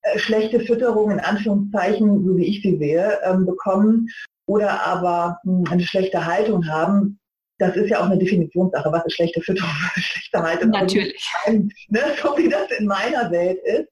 äh, 0.04 0.20
schlechte 0.20 0.62
Fütterung 0.62 1.12
in 1.12 1.20
Anführungszeichen, 1.20 2.26
so 2.26 2.38
wie 2.38 2.46
ich 2.46 2.62
sie 2.62 2.78
sehe, 2.78 3.20
ähm, 3.24 3.46
bekommen 3.46 4.08
oder 4.46 4.86
aber 4.86 5.40
mh, 5.44 5.58
hm, 5.58 5.74
eine 5.74 5.84
schlechte 5.84 6.26
Haltung 6.26 6.68
haben, 6.68 7.20
das 7.58 7.76
ist 7.76 7.90
ja 7.90 8.00
auch 8.00 8.06
eine 8.06 8.18
Definitionssache, 8.18 8.92
was 8.92 9.06
ist 9.06 9.16
schlechte 9.16 9.42
Fütterung, 9.42 9.70
was 9.84 9.98
ist 9.98 10.06
schlechte 10.06 10.42
Haltung. 10.42 10.70
Natürlich. 10.70 11.30
Ne? 11.90 12.00
So 12.22 12.38
wie 12.38 12.50
das 12.50 12.72
in 12.80 12.88
meiner 12.88 13.30
Welt 13.32 13.60
ist 13.66 13.90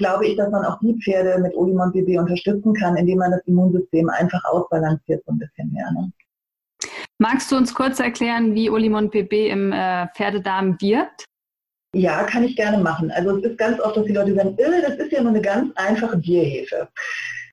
glaube 0.00 0.26
ich, 0.26 0.36
dass 0.36 0.50
man 0.50 0.64
auch 0.64 0.78
die 0.80 0.98
Pferde 1.04 1.38
mit 1.40 1.54
Olimont 1.54 1.92
BB 1.92 2.18
unterstützen 2.18 2.72
kann, 2.74 2.96
indem 2.96 3.18
man 3.18 3.30
das 3.30 3.42
Immunsystem 3.46 4.08
einfach 4.08 4.42
ausbalanciert 4.44 5.22
so 5.26 5.32
ein 5.32 5.38
bisschen 5.38 5.70
mehr. 5.72 5.88
Ne? 5.92 6.10
Magst 7.18 7.52
du 7.52 7.56
uns 7.56 7.74
kurz 7.74 8.00
erklären, 8.00 8.54
wie 8.54 8.70
Olimont 8.70 9.10
BB 9.10 9.50
im 9.50 9.72
äh, 9.72 10.08
Pferdedarm 10.16 10.80
wirkt? 10.80 11.26
Ja, 11.94 12.24
kann 12.24 12.44
ich 12.44 12.56
gerne 12.56 12.78
machen. 12.78 13.10
Also 13.10 13.36
es 13.36 13.44
ist 13.44 13.58
ganz 13.58 13.78
oft, 13.80 13.96
dass 13.96 14.06
die 14.06 14.12
Leute 14.12 14.34
sagen, 14.34 14.56
äh, 14.56 14.80
das 14.80 14.94
ist 14.96 15.12
ja 15.12 15.20
nur 15.20 15.32
eine 15.32 15.42
ganz 15.42 15.70
einfache 15.76 16.16
Bierhefe. 16.16 16.88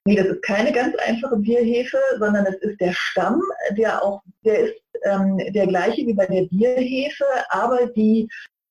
Nee, 0.05 0.15
das 0.15 0.27
ist 0.27 0.41
keine 0.43 0.71
ganz 0.71 0.95
einfache 1.05 1.35
Bierhefe, 1.35 1.97
sondern 2.17 2.45
es 2.45 2.55
ist 2.61 2.79
der 2.79 2.93
Stamm, 2.93 3.41
der 3.71 4.01
auch, 4.01 4.21
der 4.45 4.59
ist 4.59 4.81
ähm, 5.03 5.37
der 5.49 5.67
gleiche 5.67 6.05
wie 6.07 6.13
bei 6.13 6.25
der 6.25 6.43
Bierhefe, 6.43 7.25
aber 7.49 7.87
die 7.87 8.29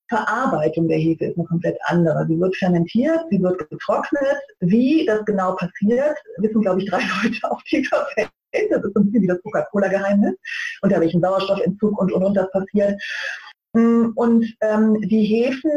Verarbeitung 0.09 0.89
der 0.89 0.99
Hefe 0.99 1.27
ist 1.27 1.37
eine 1.37 1.47
komplett 1.47 1.79
andere. 1.85 2.27
Sie 2.29 2.39
wird 2.39 2.57
fermentiert, 2.57 3.21
sie 3.31 3.43
wird 3.43 3.59
getrocknet. 3.71 4.39
Wie 4.61 5.05
das 5.07 5.25
genau 5.25 5.57
passiert, 5.57 6.17
wissen, 6.39 6.63
glaube 6.63 6.81
ich, 6.81 6.89
drei 6.89 7.01
Leute 7.23 7.51
auf 7.51 7.63
dieser 7.65 8.07
Welt. 8.17 8.31
Das 8.71 8.85
ist 8.85 8.97
ein 8.97 9.05
bisschen 9.05 9.23
wie 9.23 9.27
das 9.27 9.43
Coca-Cola-Geheimnis. 9.43 10.35
Unter 10.83 11.01
welchem 11.01 11.21
Sauerstoffentzug 11.21 12.01
und, 12.01 12.13
und, 12.13 12.25
und 12.25 12.35
das 12.35 12.51
passiert. 12.53 13.01
Mm, 13.77 14.13
und 14.15 14.47
ähm, 14.63 15.01
die 15.03 15.25
Hefen 15.25 15.71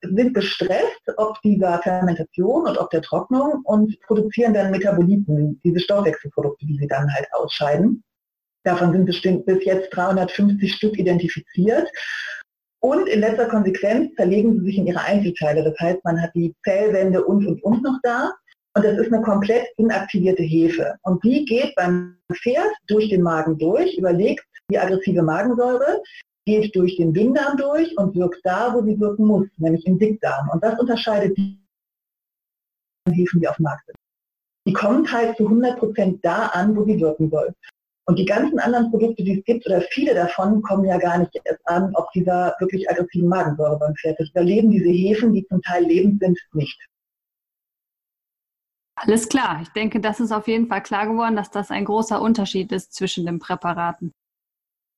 sind 0.00 0.32
gestresst, 0.32 1.02
ob 1.18 1.40
dieser 1.42 1.82
Fermentation 1.82 2.66
und 2.66 2.78
ob 2.78 2.88
der 2.90 3.02
Trocknung 3.02 3.60
und 3.64 4.00
produzieren 4.06 4.54
dann 4.54 4.70
Metaboliten, 4.70 5.60
diese 5.62 5.80
Stoffwechselprodukte, 5.80 6.64
die 6.64 6.78
sie 6.78 6.86
dann 6.86 7.12
halt 7.12 7.26
ausscheiden. 7.32 8.02
Davon 8.64 8.92
sind 8.92 9.06
bestimmt 9.06 9.44
bis 9.44 9.64
jetzt 9.64 9.90
350 9.90 10.72
Stück 10.72 10.98
identifiziert. 10.98 11.88
Und 12.82 13.08
in 13.08 13.20
letzter 13.20 13.46
Konsequenz 13.46 14.12
zerlegen 14.16 14.58
sie 14.58 14.66
sich 14.66 14.78
in 14.78 14.86
ihre 14.88 15.00
Einzelteile. 15.00 15.62
Das 15.62 15.78
heißt, 15.78 16.04
man 16.04 16.20
hat 16.20 16.32
die 16.34 16.52
Zellwände 16.64 17.24
und 17.24 17.46
und 17.46 17.62
und 17.62 17.82
noch 17.82 17.98
da. 18.02 18.32
Und 18.74 18.84
das 18.84 18.98
ist 18.98 19.12
eine 19.12 19.22
komplett 19.22 19.66
inaktivierte 19.76 20.42
Hefe. 20.42 20.96
Und 21.02 21.22
die 21.22 21.44
geht 21.44 21.74
beim 21.76 22.16
Pferd 22.32 22.72
durch 22.88 23.08
den 23.08 23.22
Magen 23.22 23.56
durch, 23.58 23.96
überlegt 23.96 24.44
die 24.70 24.78
aggressive 24.78 25.22
Magensäure, 25.22 26.02
geht 26.44 26.74
durch 26.74 26.96
den 26.96 27.12
Dünndarm 27.12 27.56
durch 27.56 27.96
und 27.98 28.16
wirkt 28.16 28.40
da, 28.44 28.74
wo 28.74 28.82
sie 28.82 28.98
wirken 28.98 29.26
muss, 29.26 29.46
nämlich 29.58 29.86
im 29.86 29.98
Dickdarm. 29.98 30.48
Und 30.50 30.64
das 30.64 30.78
unterscheidet 30.80 31.36
die 31.36 31.58
Hefen, 33.10 33.40
die 33.40 33.48
auf 33.48 33.56
dem 33.56 33.64
Markt 33.64 33.86
sind. 33.86 33.96
Die 34.66 34.72
kommen 34.72 35.10
halt 35.10 35.36
zu 35.36 35.44
100 35.44 35.78
Prozent 35.78 36.24
da 36.24 36.46
an, 36.46 36.74
wo 36.74 36.84
sie 36.84 37.00
wirken 37.00 37.30
soll. 37.30 37.54
Und 38.12 38.18
die 38.18 38.26
ganzen 38.26 38.58
anderen 38.58 38.90
Produkte, 38.90 39.24
die 39.24 39.38
es 39.38 39.44
gibt, 39.46 39.64
oder 39.64 39.80
viele 39.90 40.14
davon, 40.14 40.60
kommen 40.60 40.84
ja 40.84 40.98
gar 40.98 41.16
nicht 41.16 41.30
erst 41.44 41.66
an, 41.66 41.94
ob 41.94 42.12
dieser 42.12 42.54
wirklich 42.60 42.90
aggressiven 42.90 43.26
Magensäure 43.26 43.78
beim 43.78 43.94
Pferd 43.94 44.20
ist. 44.20 44.36
Da 44.36 44.42
leben 44.42 44.70
diese 44.70 44.90
Hefen, 44.90 45.32
die 45.32 45.46
zum 45.46 45.62
Teil 45.62 45.84
lebend 45.86 46.20
sind, 46.20 46.38
nicht. 46.52 46.78
Alles 48.96 49.30
klar. 49.30 49.60
Ich 49.62 49.70
denke, 49.70 49.98
das 49.98 50.20
ist 50.20 50.30
auf 50.30 50.46
jeden 50.46 50.66
Fall 50.66 50.82
klar 50.82 51.06
geworden, 51.06 51.36
dass 51.36 51.50
das 51.50 51.70
ein 51.70 51.86
großer 51.86 52.20
Unterschied 52.20 52.70
ist 52.70 52.92
zwischen 52.92 53.24
den 53.24 53.38
Präparaten. 53.38 54.12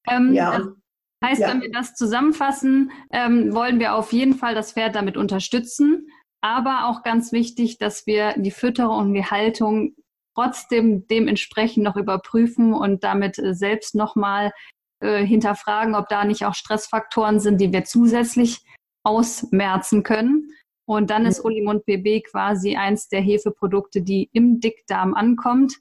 Ähm, 0.09 0.33
ja. 0.35 0.59
Das 0.59 1.31
heißt, 1.31 1.41
ja. 1.43 1.49
wenn 1.51 1.61
wir 1.61 1.71
das 1.71 1.95
zusammenfassen, 1.95 2.91
ähm, 3.13 3.55
wollen 3.55 3.79
wir 3.79 3.95
auf 3.95 4.13
jeden 4.13 4.35
Fall 4.35 4.57
das 4.57 4.73
Pferd 4.73 4.97
damit 4.97 5.17
unterstützen. 5.17 6.09
Aber 6.41 6.89
auch 6.89 7.05
ganz 7.05 7.31
wichtig, 7.31 7.79
dass 7.79 8.09
wir 8.09 8.35
die 8.37 8.51
Fütterung 8.51 8.99
und 8.99 9.15
die 9.15 9.25
Haltung 9.25 9.95
trotzdem 10.35 11.07
dementsprechend 11.07 11.85
noch 11.85 11.97
überprüfen 11.97 12.75
und 12.75 13.05
damit 13.05 13.39
äh, 13.39 13.55
selbst 13.55 13.95
nochmal 13.95 14.53
äh, 15.01 15.25
hinterfragen, 15.25 15.95
ob 15.95 16.09
da 16.09 16.25
nicht 16.25 16.45
auch 16.45 16.55
Stressfaktoren 16.55 17.41
sind, 17.41 17.61
die 17.61 17.73
wir 17.73 17.85
zusätzlich 17.85 18.65
ausmerzen 19.05 20.03
können. 20.03 20.51
Und 20.87 21.11
dann 21.11 21.25
ist 21.25 21.45
Olimund 21.45 21.87
BB 21.87 22.25
quasi 22.31 22.77
eins 22.77 23.09
der 23.09 23.21
Hefeprodukte, 23.21 24.03
die 24.03 24.29
im 24.33 24.61
Dickdarm 24.61 25.15
ankommt 25.15 25.75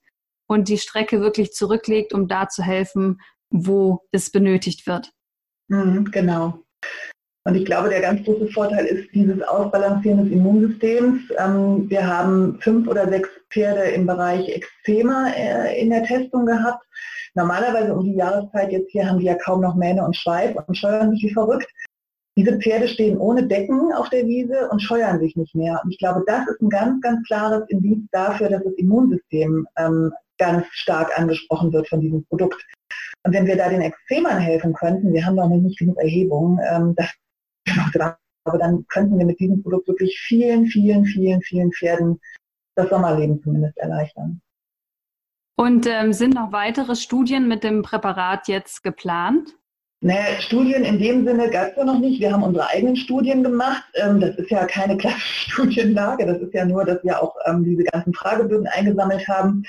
und 0.48 0.70
die 0.70 0.78
Strecke 0.78 1.20
wirklich 1.20 1.52
zurücklegt, 1.54 2.14
um 2.14 2.28
da 2.28 2.48
zu 2.48 2.64
helfen, 2.64 3.22
wo 3.50 4.06
es 4.12 4.32
benötigt 4.32 4.88
wird. 4.88 5.12
Mhm, 5.68 6.06
genau. 6.12 6.64
Und 7.46 7.56
ich 7.56 7.66
glaube, 7.66 7.90
der 7.90 8.02
ganz 8.02 8.24
große 8.24 8.48
Vorteil 8.48 8.86
ist 8.86 9.14
dieses 9.14 9.42
Ausbalancieren 9.42 10.24
des 10.24 10.32
Immunsystems. 10.32 11.22
Ähm, 11.38 11.90
wir 11.90 12.08
haben 12.08 12.58
fünf 12.62 12.88
oder 12.88 13.10
sechs 13.10 13.30
Pferde 13.50 13.82
im 13.92 14.06
Bereich 14.06 14.48
Eczema 14.48 15.30
äh, 15.36 15.82
in 15.82 15.90
der 15.90 16.04
Testung 16.04 16.46
gehabt. 16.46 16.86
Normalerweise 17.36 17.94
um 17.94 18.06
die 18.06 18.16
Jahreszeit 18.16 18.72
jetzt 18.72 18.92
hier 18.92 19.10
haben 19.10 19.20
die 19.20 19.26
ja 19.26 19.36
kaum 19.36 19.62
noch 19.62 19.76
Mähne 19.76 20.06
und 20.06 20.16
Schweif 20.16 20.56
und 20.68 20.78
scheuern 20.78 21.12
sich 21.12 21.24
wie 21.24 21.34
verrückt. 21.34 21.68
Diese 22.38 22.58
Pferde 22.60 22.88
stehen 22.88 23.18
ohne 23.18 23.46
Decken 23.46 23.92
auf 23.94 24.10
der 24.10 24.26
Wiese 24.26 24.70
und 24.70 24.82
scheuern 24.82 25.20
sich 25.20 25.36
nicht 25.36 25.54
mehr. 25.54 25.80
Und 25.84 25.92
ich 25.92 26.00
glaube, 26.00 26.24
das 26.26 26.48
ist 26.48 26.62
ein 26.62 26.70
ganz, 26.70 27.02
ganz 27.02 27.28
klares 27.28 27.64
Indiz 27.70 28.08
dafür, 28.12 28.50
dass 28.50 28.64
das 28.64 28.74
Immunsystem 28.78 29.68
ähm, 29.78 30.12
ganz 30.38 30.66
stark 30.72 31.18
angesprochen 31.20 31.74
wird 31.74 31.88
von 31.90 32.02
diesem 32.02 32.26
Produkt. 32.26 32.64
Und 33.24 33.34
wenn 33.34 33.46
wir 33.46 33.56
da 33.56 33.70
den 33.70 33.82
Extremern 33.82 34.40
helfen 34.40 34.74
könnten, 34.74 35.14
wir 35.14 35.26
haben 35.26 35.36
noch 35.36 35.50
nicht 35.50 35.78
genug 35.78 35.98
Erhebungen, 36.00 36.60
aber 38.46 38.58
dann 38.58 38.86
könnten 38.88 39.18
wir 39.18 39.26
mit 39.26 39.40
diesem 39.40 39.62
Produkt 39.62 39.88
wirklich 39.88 40.20
vielen, 40.20 40.66
vielen, 40.68 41.06
vielen, 41.06 41.42
vielen 41.42 41.72
Pferden 41.72 42.20
das 42.76 42.90
Sommerleben 42.90 43.42
zumindest 43.42 43.78
erleichtern. 43.78 44.42
Und 45.56 45.86
ähm, 45.88 46.14
sind 46.14 46.34
noch 46.34 46.52
weitere 46.52 46.96
Studien 46.96 47.48
mit 47.48 47.64
dem 47.64 47.84
Präparat 47.84 48.48
jetzt 48.48 48.84
geplant? 48.84 49.56
Naja, 50.02 50.42
Studien 50.42 50.84
in 50.84 51.00
dem 51.00 51.26
Sinne 51.26 51.50
gab 51.50 51.70
es 51.70 51.78
ja 51.78 51.86
noch 51.86 52.00
nicht. 52.00 52.20
Wir 52.20 52.34
haben 52.34 52.44
unsere 52.44 52.68
eigenen 52.68 52.96
Studien 52.96 53.44
gemacht. 53.44 53.84
Ähm, 53.94 54.20
das 54.20 54.36
ist 54.36 54.50
ja 54.50 54.66
keine 54.66 54.98
klassische 54.98 55.52
Studienlage. 55.52 56.26
Das 56.26 56.40
ist 56.40 56.54
ja 56.54 56.66
nur, 56.66 56.84
dass 56.84 57.04
wir 57.04 57.22
auch 57.22 57.36
ähm, 57.46 57.64
diese 57.64 57.84
ganzen 57.84 58.14
Fragebögen 58.14 58.68
eingesammelt 58.68 59.28
haben. 59.28 59.64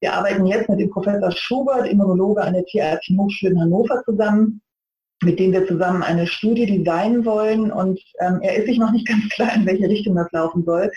Wir 0.00 0.12
arbeiten 0.12 0.44
jetzt 0.46 0.68
mit 0.68 0.78
dem 0.78 0.90
Professor 0.90 1.32
Schubert, 1.32 1.88
Immunologe 1.88 2.42
an 2.42 2.52
der 2.52 2.64
Tierärztlichen 2.66 3.20
Hochschule 3.20 3.52
in 3.52 3.60
Hannover 3.60 4.02
zusammen 4.04 4.60
mit 5.22 5.38
dem 5.38 5.52
wir 5.52 5.66
zusammen 5.66 6.02
eine 6.02 6.26
Studie 6.26 6.66
designen 6.66 7.24
wollen. 7.24 7.70
Und 7.70 8.00
ähm, 8.20 8.40
er 8.42 8.56
ist 8.56 8.66
sich 8.66 8.78
noch 8.78 8.92
nicht 8.92 9.06
ganz 9.08 9.28
klar, 9.30 9.54
in 9.54 9.66
welche 9.66 9.88
Richtung 9.88 10.14
das 10.16 10.30
laufen 10.32 10.64
soll, 10.64 10.90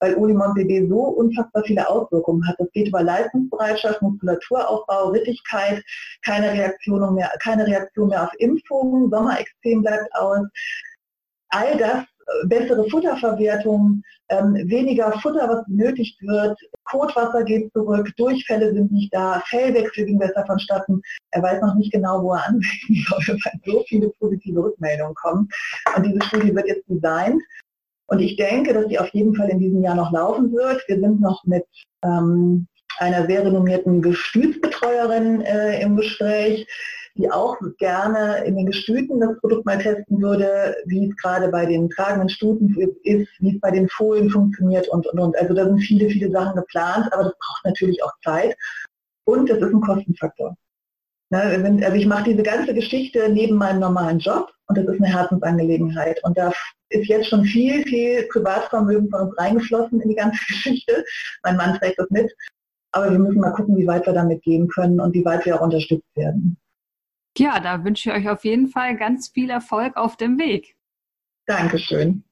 weil 0.00 0.16
Olimon 0.16 0.54
BB 0.54 0.88
so 0.88 1.00
unfassbar 1.00 1.62
viele 1.64 1.88
Auswirkungen 1.88 2.46
hat. 2.46 2.56
Das 2.58 2.70
geht 2.72 2.88
über 2.88 3.02
Leistungsbereitschaft, 3.02 4.02
Muskulaturaufbau, 4.02 5.08
Rittigkeit, 5.10 5.82
keine 6.24 6.52
Reaktion 6.52 7.14
mehr, 7.14 7.30
keine 7.42 7.66
Reaktion 7.66 8.08
mehr 8.08 8.24
auf 8.24 8.32
Impfungen, 8.38 9.10
Sommerextrem 9.10 9.82
bleibt 9.82 10.14
aus. 10.14 10.46
All 11.50 11.76
das 11.78 12.04
bessere 12.44 12.88
Futterverwertung, 12.88 14.02
ähm, 14.28 14.54
weniger 14.64 15.12
Futter, 15.20 15.48
was 15.48 15.64
benötigt 15.66 16.20
wird, 16.22 16.58
Kotwasser 16.84 17.44
geht 17.44 17.72
zurück, 17.72 18.10
Durchfälle 18.16 18.72
sind 18.72 18.90
nicht 18.92 19.14
da, 19.14 19.42
Fellwechsel 19.46 20.06
ging 20.06 20.18
besser 20.18 20.44
vonstatten. 20.46 21.00
Er 21.30 21.42
weiß 21.42 21.60
noch 21.62 21.74
nicht 21.76 21.92
genau, 21.92 22.22
wo 22.22 22.32
er 22.32 22.46
ansetzen 22.46 23.04
soll, 23.08 23.38
weil 23.44 23.60
so 23.64 23.84
viele 23.88 24.10
positive 24.18 24.62
Rückmeldungen 24.62 25.14
kommen. 25.14 25.48
Und 25.96 26.06
diese 26.06 26.22
Studie 26.24 26.54
wird 26.54 26.66
jetzt 26.66 26.88
designt. 26.88 27.42
Und 28.08 28.20
ich 28.20 28.36
denke, 28.36 28.72
dass 28.72 28.88
sie 28.88 28.98
auf 28.98 29.08
jeden 29.08 29.34
Fall 29.34 29.48
in 29.48 29.58
diesem 29.58 29.82
Jahr 29.82 29.96
noch 29.96 30.12
laufen 30.12 30.52
wird. 30.52 30.82
Wir 30.86 31.00
sind 31.00 31.20
noch 31.20 31.42
mit 31.44 31.64
ähm, 32.04 32.66
einer 32.98 33.26
sehr 33.26 33.44
renommierten 33.44 34.02
Gestütsbetreuerin 34.02 35.40
äh, 35.42 35.82
im 35.82 35.96
Gespräch, 35.96 36.66
die 37.16 37.30
auch 37.30 37.56
gerne 37.78 38.44
in 38.44 38.56
den 38.56 38.66
Gestüten 38.66 39.20
das 39.20 39.38
Produkt 39.40 39.64
mal 39.64 39.78
testen 39.78 40.20
würde, 40.20 40.76
wie 40.86 41.08
es 41.08 41.16
gerade 41.16 41.48
bei 41.48 41.64
den 41.64 41.88
tragenden 41.90 42.28
Stuten 42.28 42.74
ist, 43.04 43.28
wie 43.38 43.54
es 43.54 43.60
bei 43.60 43.70
den 43.70 43.88
Fohlen 43.88 44.28
funktioniert 44.28 44.88
und, 44.88 45.06
und, 45.06 45.18
und. 45.18 45.38
Also 45.38 45.54
da 45.54 45.64
sind 45.64 45.80
viele, 45.80 46.10
viele 46.10 46.30
Sachen 46.30 46.56
geplant, 46.56 47.10
aber 47.12 47.24
das 47.24 47.32
braucht 47.38 47.64
natürlich 47.64 48.02
auch 48.02 48.12
Zeit. 48.22 48.54
Und 49.24 49.48
das 49.48 49.58
ist 49.58 49.72
ein 49.72 49.80
Kostenfaktor. 49.80 50.56
Ne, 51.30 51.82
also 51.82 51.96
ich 51.96 52.06
mache 52.06 52.30
diese 52.30 52.42
ganze 52.42 52.72
Geschichte 52.72 53.28
neben 53.28 53.56
meinem 53.56 53.80
normalen 53.80 54.20
Job 54.20 54.48
und 54.68 54.78
das 54.78 54.86
ist 54.86 55.02
eine 55.02 55.12
Herzensangelegenheit. 55.12 56.22
Und 56.22 56.38
da 56.38 56.52
ist 56.90 57.08
jetzt 57.08 57.28
schon 57.28 57.44
viel, 57.44 57.82
viel 57.84 58.28
Privatvermögen 58.28 59.10
von 59.10 59.22
uns 59.22 59.38
reingeflossen 59.38 60.00
in 60.00 60.08
die 60.10 60.14
ganze 60.14 60.38
Geschichte. 60.46 61.04
Mein 61.42 61.56
Mann 61.56 61.78
trägt 61.78 61.98
das 61.98 62.10
mit. 62.10 62.32
Aber 62.96 63.10
wir 63.10 63.18
müssen 63.18 63.40
mal 63.40 63.50
gucken, 63.50 63.76
wie 63.76 63.86
weit 63.86 64.06
wir 64.06 64.14
damit 64.14 64.42
gehen 64.42 64.68
können 64.68 65.00
und 65.00 65.12
wie 65.12 65.22
weit 65.22 65.44
wir 65.44 65.56
auch 65.56 65.60
unterstützt 65.60 66.16
werden. 66.16 66.56
Ja, 67.36 67.60
da 67.60 67.84
wünsche 67.84 68.08
ich 68.08 68.16
euch 68.16 68.26
auf 68.30 68.42
jeden 68.46 68.68
Fall 68.68 68.96
ganz 68.96 69.28
viel 69.28 69.50
Erfolg 69.50 69.98
auf 69.98 70.16
dem 70.16 70.38
Weg. 70.38 70.76
Dankeschön. 71.44 72.24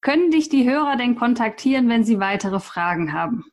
Können 0.00 0.30
dich 0.30 0.48
die 0.48 0.70
Hörer 0.70 0.96
denn 0.96 1.16
kontaktieren, 1.16 1.88
wenn 1.88 2.04
sie 2.04 2.20
weitere 2.20 2.60
Fragen 2.60 3.12
haben? 3.12 3.46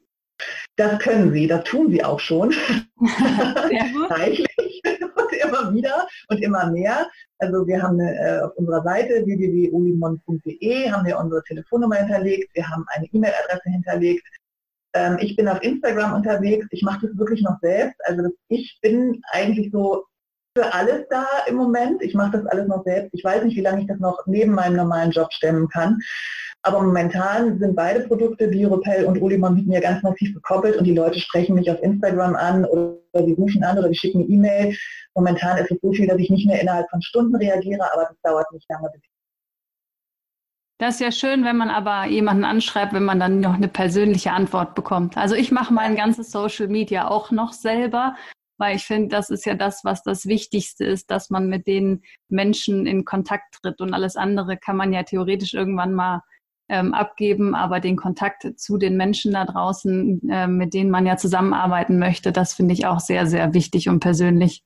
Das 0.75 0.99
können 0.99 1.33
sie, 1.33 1.47
das 1.47 1.63
tun 1.63 1.89
sie 1.89 2.03
auch 2.03 2.19
schon. 2.19 2.53
Reichlich 2.99 4.81
und 4.85 5.33
immer 5.33 5.73
wieder 5.73 6.07
und 6.29 6.37
immer 6.37 6.69
mehr. 6.69 7.09
Also 7.39 7.65
wir 7.65 7.81
haben 7.81 7.99
äh, 7.99 8.41
auf 8.43 8.55
unserer 8.57 8.83
Seite 8.83 9.25
www.ulimon.de 9.25 10.91
haben 10.91 11.07
wir 11.07 11.17
unsere 11.17 11.41
Telefonnummer 11.45 11.95
hinterlegt, 11.95 12.53
wir 12.53 12.69
haben 12.69 12.85
eine 12.89 13.07
E-Mail-Adresse 13.11 13.71
hinterlegt. 13.71 14.23
Ähm, 14.97 15.17
ich 15.19 15.35
bin 15.35 15.47
auf 15.47 15.61
Instagram 15.61 16.13
unterwegs, 16.13 16.65
ich 16.71 16.81
mache 16.81 17.07
das 17.07 17.17
wirklich 17.17 17.41
noch 17.43 17.59
selbst. 17.61 17.99
Also 18.05 18.29
ich 18.49 18.79
bin 18.81 19.21
eigentlich 19.31 19.71
so 19.71 20.05
für 20.55 20.73
alles 20.73 21.05
da 21.11 21.25
im 21.47 21.55
Moment. 21.55 22.01
Ich 22.01 22.15
mache 22.15 22.37
das 22.37 22.45
alles 22.47 22.67
noch 22.67 22.83
selbst. 22.83 23.13
Ich 23.13 23.23
weiß 23.23 23.43
nicht, 23.43 23.55
wie 23.55 23.61
lange 23.61 23.81
ich 23.81 23.87
das 23.87 23.99
noch 23.99 24.25
neben 24.25 24.53
meinem 24.53 24.75
normalen 24.75 25.11
Job 25.11 25.31
stemmen 25.31 25.67
kann. 25.69 25.99
Aber 26.63 26.81
momentan 26.81 27.59
sind 27.59 27.75
beide 27.75 28.07
Produkte, 28.07 28.47
Biorepel 28.47 29.05
und 29.05 29.21
Olimon, 29.21 29.55
mit 29.55 29.67
mir 29.67 29.79
ganz 29.81 30.01
massiv 30.01 30.33
gekoppelt 30.33 30.75
und 30.77 30.85
die 30.85 30.95
Leute 30.95 31.19
sprechen 31.19 31.53
mich 31.53 31.69
auf 31.69 31.81
Instagram 31.83 32.35
an 32.35 32.65
oder 32.65 32.97
die 33.21 33.33
rufen 33.33 33.63
an 33.63 33.77
oder 33.77 33.89
die 33.89 33.95
schicken 33.95 34.21
eine 34.21 34.29
E-Mail. 34.29 34.75
Momentan 35.13 35.59
ist 35.59 35.71
es 35.71 35.77
so 35.79 35.93
viel, 35.93 36.07
dass 36.07 36.17
ich 36.17 36.31
nicht 36.31 36.47
mehr 36.47 36.59
innerhalb 36.59 36.89
von 36.89 37.01
Stunden 37.03 37.35
reagiere, 37.35 37.87
aber 37.93 38.05
das 38.09 38.17
dauert 38.23 38.51
nicht 38.51 38.67
lange. 38.69 38.89
Das 40.79 40.95
ist 40.95 41.01
ja 41.01 41.11
schön, 41.11 41.43
wenn 41.43 41.57
man 41.57 41.69
aber 41.69 42.05
jemanden 42.05 42.43
anschreibt, 42.43 42.93
wenn 42.93 43.05
man 43.05 43.19
dann 43.19 43.39
noch 43.39 43.55
eine 43.55 43.67
persönliche 43.67 44.31
Antwort 44.31 44.75
bekommt. 44.75 45.17
Also 45.17 45.33
ich 45.33 45.51
mache 45.51 45.73
mein 45.73 45.95
ganzes 45.95 46.31
Social 46.31 46.67
Media 46.67 47.07
auch 47.07 47.31
noch 47.31 47.53
selber 47.53 48.15
weil 48.57 48.75
ich 48.75 48.85
finde, 48.85 49.09
das 49.09 49.29
ist 49.29 49.45
ja 49.45 49.55
das, 49.55 49.83
was 49.83 50.03
das 50.03 50.25
Wichtigste 50.25 50.85
ist, 50.85 51.11
dass 51.11 51.29
man 51.29 51.47
mit 51.47 51.67
den 51.67 52.03
Menschen 52.27 52.85
in 52.85 53.05
Kontakt 53.05 53.61
tritt 53.61 53.79
und 53.81 53.93
alles 53.93 54.15
andere 54.15 54.57
kann 54.57 54.77
man 54.77 54.93
ja 54.93 55.03
theoretisch 55.03 55.53
irgendwann 55.53 55.93
mal 55.93 56.21
ähm, 56.69 56.93
abgeben, 56.93 57.55
aber 57.55 57.79
den 57.79 57.95
Kontakt 57.95 58.59
zu 58.59 58.77
den 58.77 58.97
Menschen 58.97 59.33
da 59.33 59.45
draußen, 59.45 60.29
äh, 60.29 60.47
mit 60.47 60.73
denen 60.73 60.89
man 60.89 61.05
ja 61.05 61.15
zusammenarbeiten 61.17 61.97
möchte, 61.97 62.31
das 62.31 62.53
finde 62.53 62.73
ich 62.73 62.85
auch 62.85 62.99
sehr, 62.99 63.25
sehr 63.25 63.53
wichtig 63.53 63.87
und 63.87 63.99
persönlich. 63.99 64.63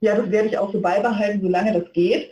Ja, 0.00 0.14
das 0.14 0.30
werde 0.30 0.48
ich 0.48 0.58
auch 0.58 0.72
so 0.72 0.80
beibehalten, 0.80 1.40
solange 1.40 1.72
das 1.72 1.92
geht. 1.92 2.30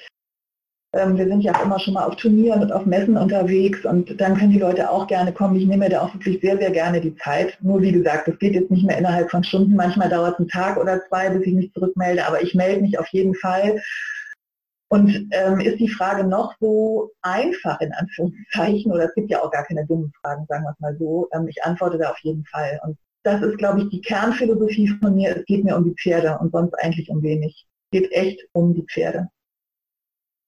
Ähm, 0.97 1.17
wir 1.17 1.29
sind 1.29 1.43
ja 1.43 1.55
auch 1.55 1.65
immer 1.65 1.79
schon 1.79 1.95
mal 1.95 2.05
auf 2.05 2.17
Turnieren 2.17 2.63
und 2.63 2.73
auf 2.73 2.87
Messen 2.87 3.17
unterwegs 3.17 3.85
und 3.85 4.21
dann 4.21 4.37
können 4.37 4.53
die 4.53 4.59
Leute 4.59 4.91
auch 4.91 5.07
gerne 5.07 5.33
kommen. 5.33 5.57
Ich 5.57 5.67
nehme 5.67 5.89
da 5.89 6.01
auch 6.01 6.15
wirklich 6.15 6.41
sehr, 6.41 6.57
sehr 6.59 6.71
gerne 6.71 7.01
die 7.01 7.15
Zeit. 7.17 7.59
Nur 7.61 7.83
wie 7.83 7.93
gesagt, 7.93 8.29
das 8.29 8.39
geht 8.39 8.55
jetzt 8.55 8.71
nicht 8.71 8.87
mehr 8.87 8.99
innerhalb 8.99 9.31
von 9.31 9.45
Stunden. 9.45 9.77
Manchmal 9.77 10.09
dauert 10.09 10.35
es 10.35 10.39
einen 10.41 10.49
Tag 10.49 10.77
oder 10.79 11.03
zwei, 11.09 11.31
bis 11.31 11.47
ich 11.47 11.55
mich 11.55 11.73
zurückmelde, 11.73 12.27
aber 12.27 12.43
ich 12.43 12.55
melde 12.55 12.83
mich 12.83 12.99
auf 12.99 13.09
jeden 13.09 13.35
Fall. 13.35 13.81
Und 14.89 15.29
ähm, 15.33 15.61
ist 15.61 15.81
die 15.81 15.89
Frage 15.89 16.25
noch 16.25 16.55
so 16.61 17.11
einfach 17.23 17.81
in 17.81 17.93
Anführungszeichen, 17.93 18.93
oder 18.93 19.07
es 19.07 19.15
gibt 19.15 19.31
ja 19.31 19.43
auch 19.43 19.51
gar 19.51 19.65
keine 19.65 19.85
dummen 19.85 20.13
Fragen, 20.21 20.47
sagen 20.49 20.65
wir 20.65 20.71
es 20.71 20.81
mal 20.81 20.97
so. 20.99 21.29
Ähm, 21.35 21.49
ich 21.49 21.63
antworte 21.65 21.99
da 21.99 22.11
auf 22.11 22.19
jeden 22.21 22.45
Fall. 22.47 22.81
Und 22.85 22.97
das 23.25 23.43
ist, 23.43 23.59
glaube 23.59 23.83
ich, 23.83 23.89
die 23.89 24.01
Kernphilosophie 24.01 24.89
von 25.03 25.17
mir. 25.17 25.37
Es 25.37 25.45
geht 25.47 25.65
mir 25.65 25.77
um 25.77 25.85
die 25.85 25.95
Pferde 26.01 26.39
und 26.39 26.53
sonst 26.53 26.75
eigentlich 26.75 27.11
um 27.11 27.23
wenig. 27.23 27.67
Es 27.91 28.01
geht 28.01 28.13
echt 28.13 28.47
um 28.53 28.75
die 28.75 28.85
Pferde. 28.85 29.29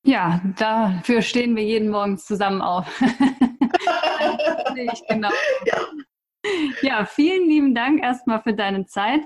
Ja, 0.08 0.40
dafür 0.56 1.20
stehen 1.20 1.54
wir 1.54 1.62
jeden 1.62 1.90
Morgen 1.90 2.16
zusammen 2.16 2.62
auf. 2.62 2.86
genau. 5.08 5.28
Ja. 5.66 5.76
ja, 6.80 7.04
vielen 7.04 7.46
lieben 7.46 7.74
Dank 7.74 8.02
erstmal 8.02 8.40
für 8.40 8.54
deine 8.54 8.86
Zeit. 8.86 9.20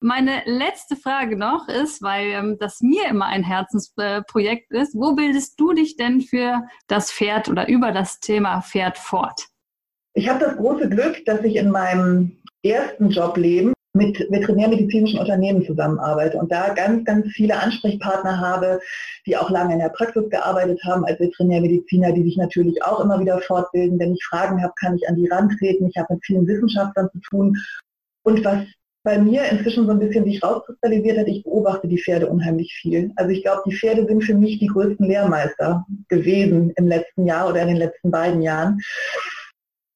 Meine 0.00 0.42
letzte 0.44 0.96
Frage 0.96 1.36
noch 1.36 1.68
ist, 1.68 2.02
weil 2.02 2.32
ähm, 2.32 2.56
das 2.58 2.80
mir 2.80 3.06
immer 3.06 3.26
ein 3.26 3.44
Herzensprojekt 3.44 4.72
äh, 4.72 4.80
ist, 4.80 4.96
wo 4.96 5.14
bildest 5.14 5.60
du 5.60 5.72
dich 5.72 5.96
denn 5.96 6.20
für 6.20 6.62
das 6.88 7.12
Pferd 7.12 7.48
oder 7.48 7.68
über 7.68 7.92
das 7.92 8.18
Thema 8.18 8.60
Pferd 8.60 8.98
fort? 8.98 9.46
Ich 10.14 10.28
habe 10.28 10.40
das 10.40 10.56
große 10.56 10.88
Glück, 10.88 11.24
dass 11.26 11.44
ich 11.44 11.54
in 11.54 11.70
meinem 11.70 12.42
ersten 12.64 13.10
Jobleben 13.10 13.73
mit 13.94 14.18
veterinärmedizinischen 14.28 15.20
Unternehmen 15.20 15.64
zusammenarbeite 15.64 16.36
und 16.36 16.50
da 16.50 16.74
ganz, 16.74 17.04
ganz 17.04 17.28
viele 17.28 17.56
Ansprechpartner 17.56 18.40
habe, 18.40 18.80
die 19.24 19.36
auch 19.36 19.50
lange 19.50 19.74
in 19.74 19.78
der 19.78 19.88
Praxis 19.88 20.28
gearbeitet 20.30 20.80
haben 20.84 21.04
als 21.04 21.20
Veterinärmediziner, 21.20 22.12
die 22.12 22.24
sich 22.24 22.36
natürlich 22.36 22.82
auch 22.82 23.00
immer 23.00 23.20
wieder 23.20 23.40
fortbilden. 23.40 23.98
Wenn 23.98 24.14
ich 24.14 24.24
Fragen 24.24 24.62
habe, 24.62 24.74
kann 24.80 24.96
ich 24.96 25.08
an 25.08 25.14
die 25.14 25.28
rantreten. 25.28 25.88
Ich 25.88 25.96
habe 25.96 26.14
mit 26.14 26.24
vielen 26.24 26.46
Wissenschaftlern 26.46 27.08
zu 27.12 27.20
tun. 27.20 27.56
Und 28.24 28.44
was 28.44 28.64
bei 29.04 29.18
mir 29.18 29.44
inzwischen 29.44 29.84
so 29.84 29.92
ein 29.92 29.98
bisschen 30.00 30.24
sich 30.24 30.42
rauskristallisiert 30.42 31.18
hat, 31.18 31.28
ich 31.28 31.44
beobachte 31.44 31.86
die 31.86 32.00
Pferde 32.00 32.26
unheimlich 32.28 32.74
viel. 32.80 33.12
Also 33.16 33.30
ich 33.30 33.42
glaube, 33.42 33.62
die 33.66 33.76
Pferde 33.76 34.06
sind 34.06 34.24
für 34.24 34.34
mich 34.34 34.58
die 34.58 34.66
größten 34.66 35.06
Lehrmeister 35.06 35.86
gewesen 36.08 36.72
im 36.76 36.88
letzten 36.88 37.26
Jahr 37.26 37.48
oder 37.48 37.62
in 37.62 37.68
den 37.68 37.76
letzten 37.76 38.10
beiden 38.10 38.42
Jahren. 38.42 38.80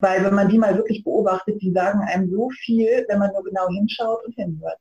Weil 0.00 0.24
wenn 0.24 0.34
man 0.34 0.48
die 0.48 0.58
mal 0.58 0.76
wirklich 0.76 1.02
beobachtet, 1.02 1.60
die 1.60 1.72
sagen 1.72 2.00
einem 2.00 2.30
so 2.30 2.50
viel, 2.50 3.04
wenn 3.08 3.18
man 3.18 3.32
nur 3.32 3.42
genau 3.42 3.68
hinschaut 3.68 4.24
und 4.24 4.34
hinhört. 4.34 4.78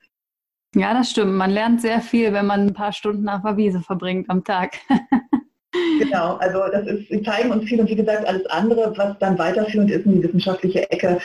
Ja, 0.75 0.93
das 0.93 1.11
stimmt. 1.11 1.33
Man 1.33 1.49
lernt 1.49 1.81
sehr 1.81 2.01
viel, 2.01 2.33
wenn 2.33 2.45
man 2.45 2.67
ein 2.67 2.73
paar 2.73 2.93
Stunden 2.93 3.27
auf 3.29 3.41
der 3.41 3.57
Wiese 3.57 3.81
verbringt 3.81 4.29
am 4.29 4.43
Tag. 4.43 4.77
genau, 5.99 6.35
also 6.35 6.59
das 6.71 6.85
ist, 6.87 7.07
sie 7.09 7.23
zeigen 7.23 7.51
uns 7.51 7.65
viel 7.65 7.79
und 7.79 7.89
wie 7.89 7.95
gesagt, 7.95 8.27
alles 8.27 8.45
andere, 8.47 8.95
was 8.95 9.17
dann 9.19 9.37
weiterführend 9.39 9.89
ist 9.89 10.05
in 10.05 10.13
die 10.13 10.23
wissenschaftliche 10.23 10.89
Ecke, 10.91 11.19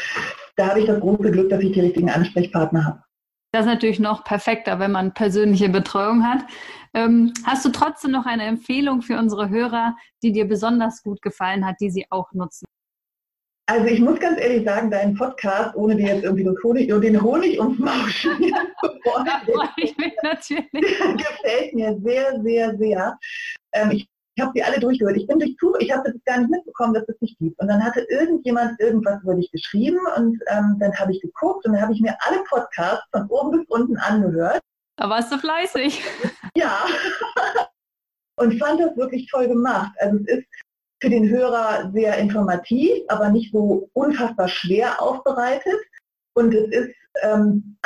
da 0.57 0.69
habe 0.69 0.81
ich 0.81 0.87
das 0.87 1.01
große 1.01 1.31
Glück, 1.31 1.51
dass 1.51 1.63
ich 1.63 1.73
die 1.73 1.81
richtigen 1.81 2.11
Ansprechpartner 2.11 2.85
habe. 2.85 3.03
Das 3.53 3.67
ist 3.67 3.73
natürlich 3.73 4.01
noch 4.01 4.25
perfekter, 4.25 4.79
wenn 4.79 4.93
man 4.93 5.13
persönliche 5.13 5.69
Betreuung 5.69 6.25
hat. 6.25 6.45
Ähm, 6.95 7.35
hast 7.45 7.65
du 7.67 7.69
trotzdem 7.69 8.11
noch 8.11 8.25
eine 8.25 8.45
Empfehlung 8.45 9.03
für 9.03 9.19
unsere 9.19 9.51
Hörer, 9.51 9.97
die 10.23 10.33
dir 10.33 10.47
besonders 10.47 11.03
gut 11.03 11.21
gefallen 11.21 11.67
hat, 11.67 11.77
die 11.81 11.91
sie 11.91 12.07
auch 12.09 12.33
nutzen? 12.33 12.65
Also 13.73 13.87
ich 13.87 14.01
muss 14.01 14.21
ganz 14.21 14.39
ehrlich 14.39 14.67
sagen, 14.67 14.91
dein 14.91 15.15
Podcast, 15.15 15.75
ohne 15.77 15.97
dir 15.97 16.09
jetzt 16.09 16.25
irgendwie 16.25 16.47
Honig, 16.63 16.89
den 16.89 17.23
Honig 17.23 17.59
ums 17.59 17.79
Maul 17.79 18.07
schmieren 18.11 18.69
gefällt 21.17 21.73
mir 21.73 21.99
sehr, 22.05 22.39
sehr, 22.43 22.77
sehr. 22.77 23.19
Ähm, 23.73 23.93
ich 23.93 24.07
ich 24.35 24.43
habe 24.43 24.53
die 24.55 24.63
alle 24.63 24.79
durchgehört. 24.79 25.17
Ich 25.17 25.27
bin 25.27 25.39
durch 25.39 25.57
Zufall, 25.57 25.83
ich 25.83 25.91
habe 25.91 26.11
das 26.11 26.21
gar 26.25 26.39
nicht 26.39 26.51
mitbekommen, 26.51 26.93
dass 26.93 27.09
es 27.09 27.19
dich 27.19 27.37
gibt. 27.39 27.59
Und 27.61 27.69
dann 27.69 27.83
hatte 27.83 28.01
irgendjemand 28.11 28.79
irgendwas 28.79 29.23
über 29.23 29.35
dich 29.37 29.51
geschrieben 29.51 30.01
und 30.17 30.39
ähm, 30.49 30.77
dann 30.79 30.95
habe 30.99 31.13
ich 31.13 31.21
geguckt 31.23 31.65
und 31.65 31.73
dann 31.73 31.83
habe 31.83 31.95
ich 31.95 32.01
mir 32.01 32.15
alle 32.21 32.43
Podcasts 32.45 33.07
von 33.11 33.27
oben 33.29 33.59
bis 33.59 33.67
unten 33.69 33.97
angehört. 33.97 34.61
Da 34.97 35.09
warst 35.09 35.33
du 35.33 35.39
fleißig. 35.39 36.03
Ja. 36.57 36.85
und 38.37 38.59
fand 38.59 38.81
das 38.81 38.97
wirklich 38.97 39.31
toll 39.31 39.49
gemacht. 39.49 39.93
Also 39.99 40.19
es 40.27 40.39
ist 40.39 40.47
für 41.03 41.11
den 41.11 41.29
Hörer 41.29 41.91
sehr 41.93 42.17
informativ, 42.19 42.93
aber 43.09 43.29
nicht 43.29 43.53
so 43.53 43.89
unfassbar 43.93 44.49
schwer 44.49 45.03
aufbereitet. 45.03 45.77
Und 46.35 46.55
es 46.55 46.69
ist 46.71 46.95
ähm, 47.25 47.77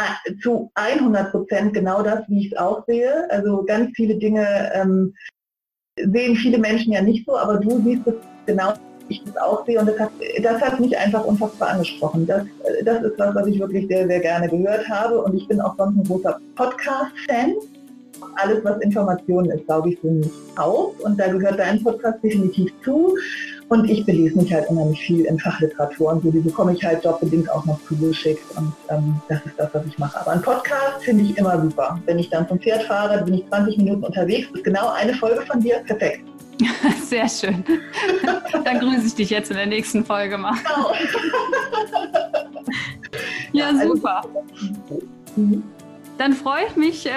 zu 0.43 0.71
100 0.75 1.31
Prozent 1.31 1.73
genau 1.73 2.03
das, 2.03 2.21
wie 2.29 2.47
ich 2.47 2.53
es 2.53 2.59
auch 2.59 2.85
sehe. 2.87 3.27
Also 3.31 3.65
ganz 3.65 3.91
viele 3.97 4.17
Dinge 4.17 4.71
ähm, 4.75 5.15
sehen 5.97 6.37
viele 6.37 6.59
Menschen 6.59 6.93
ja 6.93 7.01
nicht 7.01 7.27
so, 7.27 7.39
aber 7.39 7.57
du 7.57 7.83
siehst 7.83 8.07
es 8.07 8.15
genau, 8.45 8.75
wie 9.09 9.15
ich 9.15 9.25
das 9.25 9.37
auch 9.39 9.65
sehe. 9.65 9.81
Und 9.81 9.87
das 9.87 9.99
hat, 9.99 10.11
das 10.43 10.61
hat 10.61 10.79
mich 10.79 10.97
einfach 10.99 11.25
unfassbar 11.25 11.71
angesprochen. 11.71 12.27
Das, 12.27 12.45
das 12.85 13.03
ist 13.03 13.19
was, 13.19 13.35
was 13.35 13.47
ich 13.47 13.59
wirklich 13.59 13.89
sehr, 13.89 14.07
sehr 14.07 14.21
gerne 14.21 14.47
gehört 14.51 14.87
habe. 14.91 15.23
Und 15.23 15.35
ich 15.35 15.49
bin 15.49 15.59
auch 15.63 15.75
sonst 15.79 15.97
ein 15.97 16.05
großer 16.05 16.39
Podcast-Fan 16.55 17.55
alles, 18.37 18.65
was 18.65 18.81
Informationen 18.81 19.51
ist, 19.51 19.67
glaube 19.67 19.91
ich, 19.91 20.01
für 20.01 20.11
mich 20.11 20.31
auf. 20.57 20.99
Und 21.01 21.19
da 21.19 21.29
gehört 21.29 21.59
dein 21.59 21.83
Podcast 21.83 22.23
definitiv 22.23 22.73
zu. 22.85 23.17
Und 23.69 23.91
ich 23.91 24.07
belese 24.07 24.39
mich 24.39 24.53
halt 24.53 24.69
unheimlich 24.69 25.01
viel 25.01 25.25
in 25.25 25.39
Fachliteratur 25.41 26.13
und 26.13 26.23
so, 26.23 26.31
die 26.31 26.39
bekomme 26.39 26.73
ich 26.73 26.85
halt 26.85 27.05
jobbedingt 27.05 27.51
auch 27.51 27.65
noch 27.67 27.81
zugeschickt 27.89 28.45
und 28.57 28.73
ähm, 28.91 29.21
das 29.29 29.45
ist 29.45 29.59
das, 29.59 29.71
was 29.73 29.85
ich 29.87 29.99
mache. 29.99 30.21
Aber 30.21 30.31
ein 30.31 30.43
Podcast 30.43 31.03
finde 31.03 31.25
ich 31.25 31.37
immer 31.37 31.61
super. 31.61 32.01
Wenn 32.07 32.21
ich 32.21 32.31
dann 32.31 32.47
zum 32.47 32.61
Pferd 32.61 32.85
fahre, 32.85 33.25
bin 33.25 33.35
ich 33.35 33.49
20 33.49 33.79
Minuten 33.79 34.05
unterwegs, 34.05 34.49
ist 34.55 34.63
genau 34.63 34.91
eine 34.91 35.15
Folge 35.15 35.45
von 35.47 35.59
dir, 35.59 35.79
perfekt. 35.79 36.21
Sehr 37.03 37.29
schön. 37.29 37.65
Dann 38.65 38.81
grüße 38.81 39.09
ich 39.09 39.15
dich 39.15 39.31
jetzt 39.31 39.51
in 39.51 39.57
der 39.57 39.67
nächsten 39.67 40.05
Folge 40.05 40.39
mal. 40.39 40.55
Genau. 40.55 40.93
ja, 43.53 43.71
ja, 43.71 43.87
super. 43.87 44.23
Also, 44.89 45.03
mhm. 45.37 45.63
Dann 46.19 46.33
freue 46.33 46.67
ich 46.69 46.77
mich, 46.77 47.07
äh, 47.07 47.11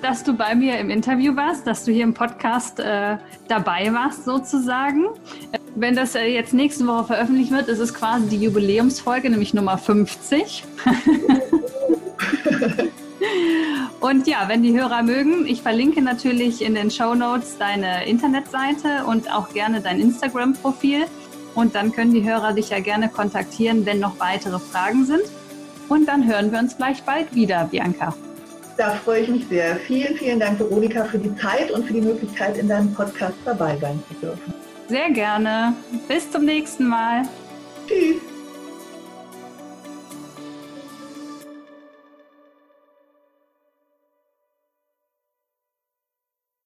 dass 0.00 0.24
du 0.24 0.32
bei 0.32 0.54
mir 0.54 0.78
im 0.78 0.88
Interview 0.88 1.36
warst, 1.36 1.66
dass 1.66 1.84
du 1.84 1.92
hier 1.92 2.04
im 2.04 2.14
Podcast 2.14 2.80
äh, 2.80 3.18
dabei 3.46 3.92
warst 3.92 4.24
sozusagen. 4.24 5.04
Äh, 5.52 5.58
wenn 5.74 5.94
das 5.94 6.14
jetzt 6.14 6.54
nächste 6.54 6.86
Woche 6.86 7.04
veröffentlicht 7.04 7.50
wird, 7.50 7.68
ist 7.68 7.78
es 7.78 7.92
quasi 7.92 8.26
die 8.28 8.38
Jubiläumsfolge, 8.38 9.28
nämlich 9.28 9.52
Nummer 9.52 9.76
50. 9.76 10.64
und 14.00 14.26
ja, 14.26 14.44
wenn 14.46 14.62
die 14.62 14.78
Hörer 14.78 15.02
mögen, 15.02 15.46
ich 15.46 15.60
verlinke 15.60 16.00
natürlich 16.00 16.62
in 16.62 16.74
den 16.74 16.90
Show 16.90 17.14
Notes 17.14 17.58
deine 17.58 18.06
Internetseite 18.06 19.04
und 19.06 19.30
auch 19.30 19.50
gerne 19.52 19.82
dein 19.82 20.00
Instagram-Profil. 20.00 21.04
Und 21.54 21.74
dann 21.74 21.92
können 21.92 22.14
die 22.14 22.24
Hörer 22.24 22.54
dich 22.54 22.70
ja 22.70 22.80
gerne 22.80 23.10
kontaktieren, 23.10 23.84
wenn 23.84 24.00
noch 24.00 24.18
weitere 24.20 24.58
Fragen 24.58 25.04
sind. 25.04 25.24
Und 25.88 26.08
dann 26.08 26.26
hören 26.26 26.50
wir 26.50 26.58
uns 26.60 26.76
gleich 26.76 27.02
bald 27.02 27.34
wieder, 27.34 27.64
Bianca. 27.64 28.14
Da 28.78 28.90
freue 28.90 29.22
ich 29.22 29.28
mich 29.28 29.48
sehr. 29.48 29.74
Vielen, 29.74 30.16
vielen 30.16 30.38
Dank, 30.38 30.60
Veronika, 30.60 31.04
für 31.04 31.18
die 31.18 31.34
Zeit 31.34 31.72
und 31.72 31.84
für 31.84 31.94
die 31.94 32.00
Möglichkeit, 32.00 32.56
in 32.56 32.68
deinem 32.68 32.94
Podcast 32.94 33.34
dabei 33.44 33.76
sein 33.76 34.00
zu 34.08 34.14
dürfen. 34.26 34.54
Sehr 34.88 35.10
gerne. 35.10 35.74
Bis 36.06 36.30
zum 36.30 36.44
nächsten 36.44 36.86
Mal. 36.86 37.22
Tschüss. 37.88 38.37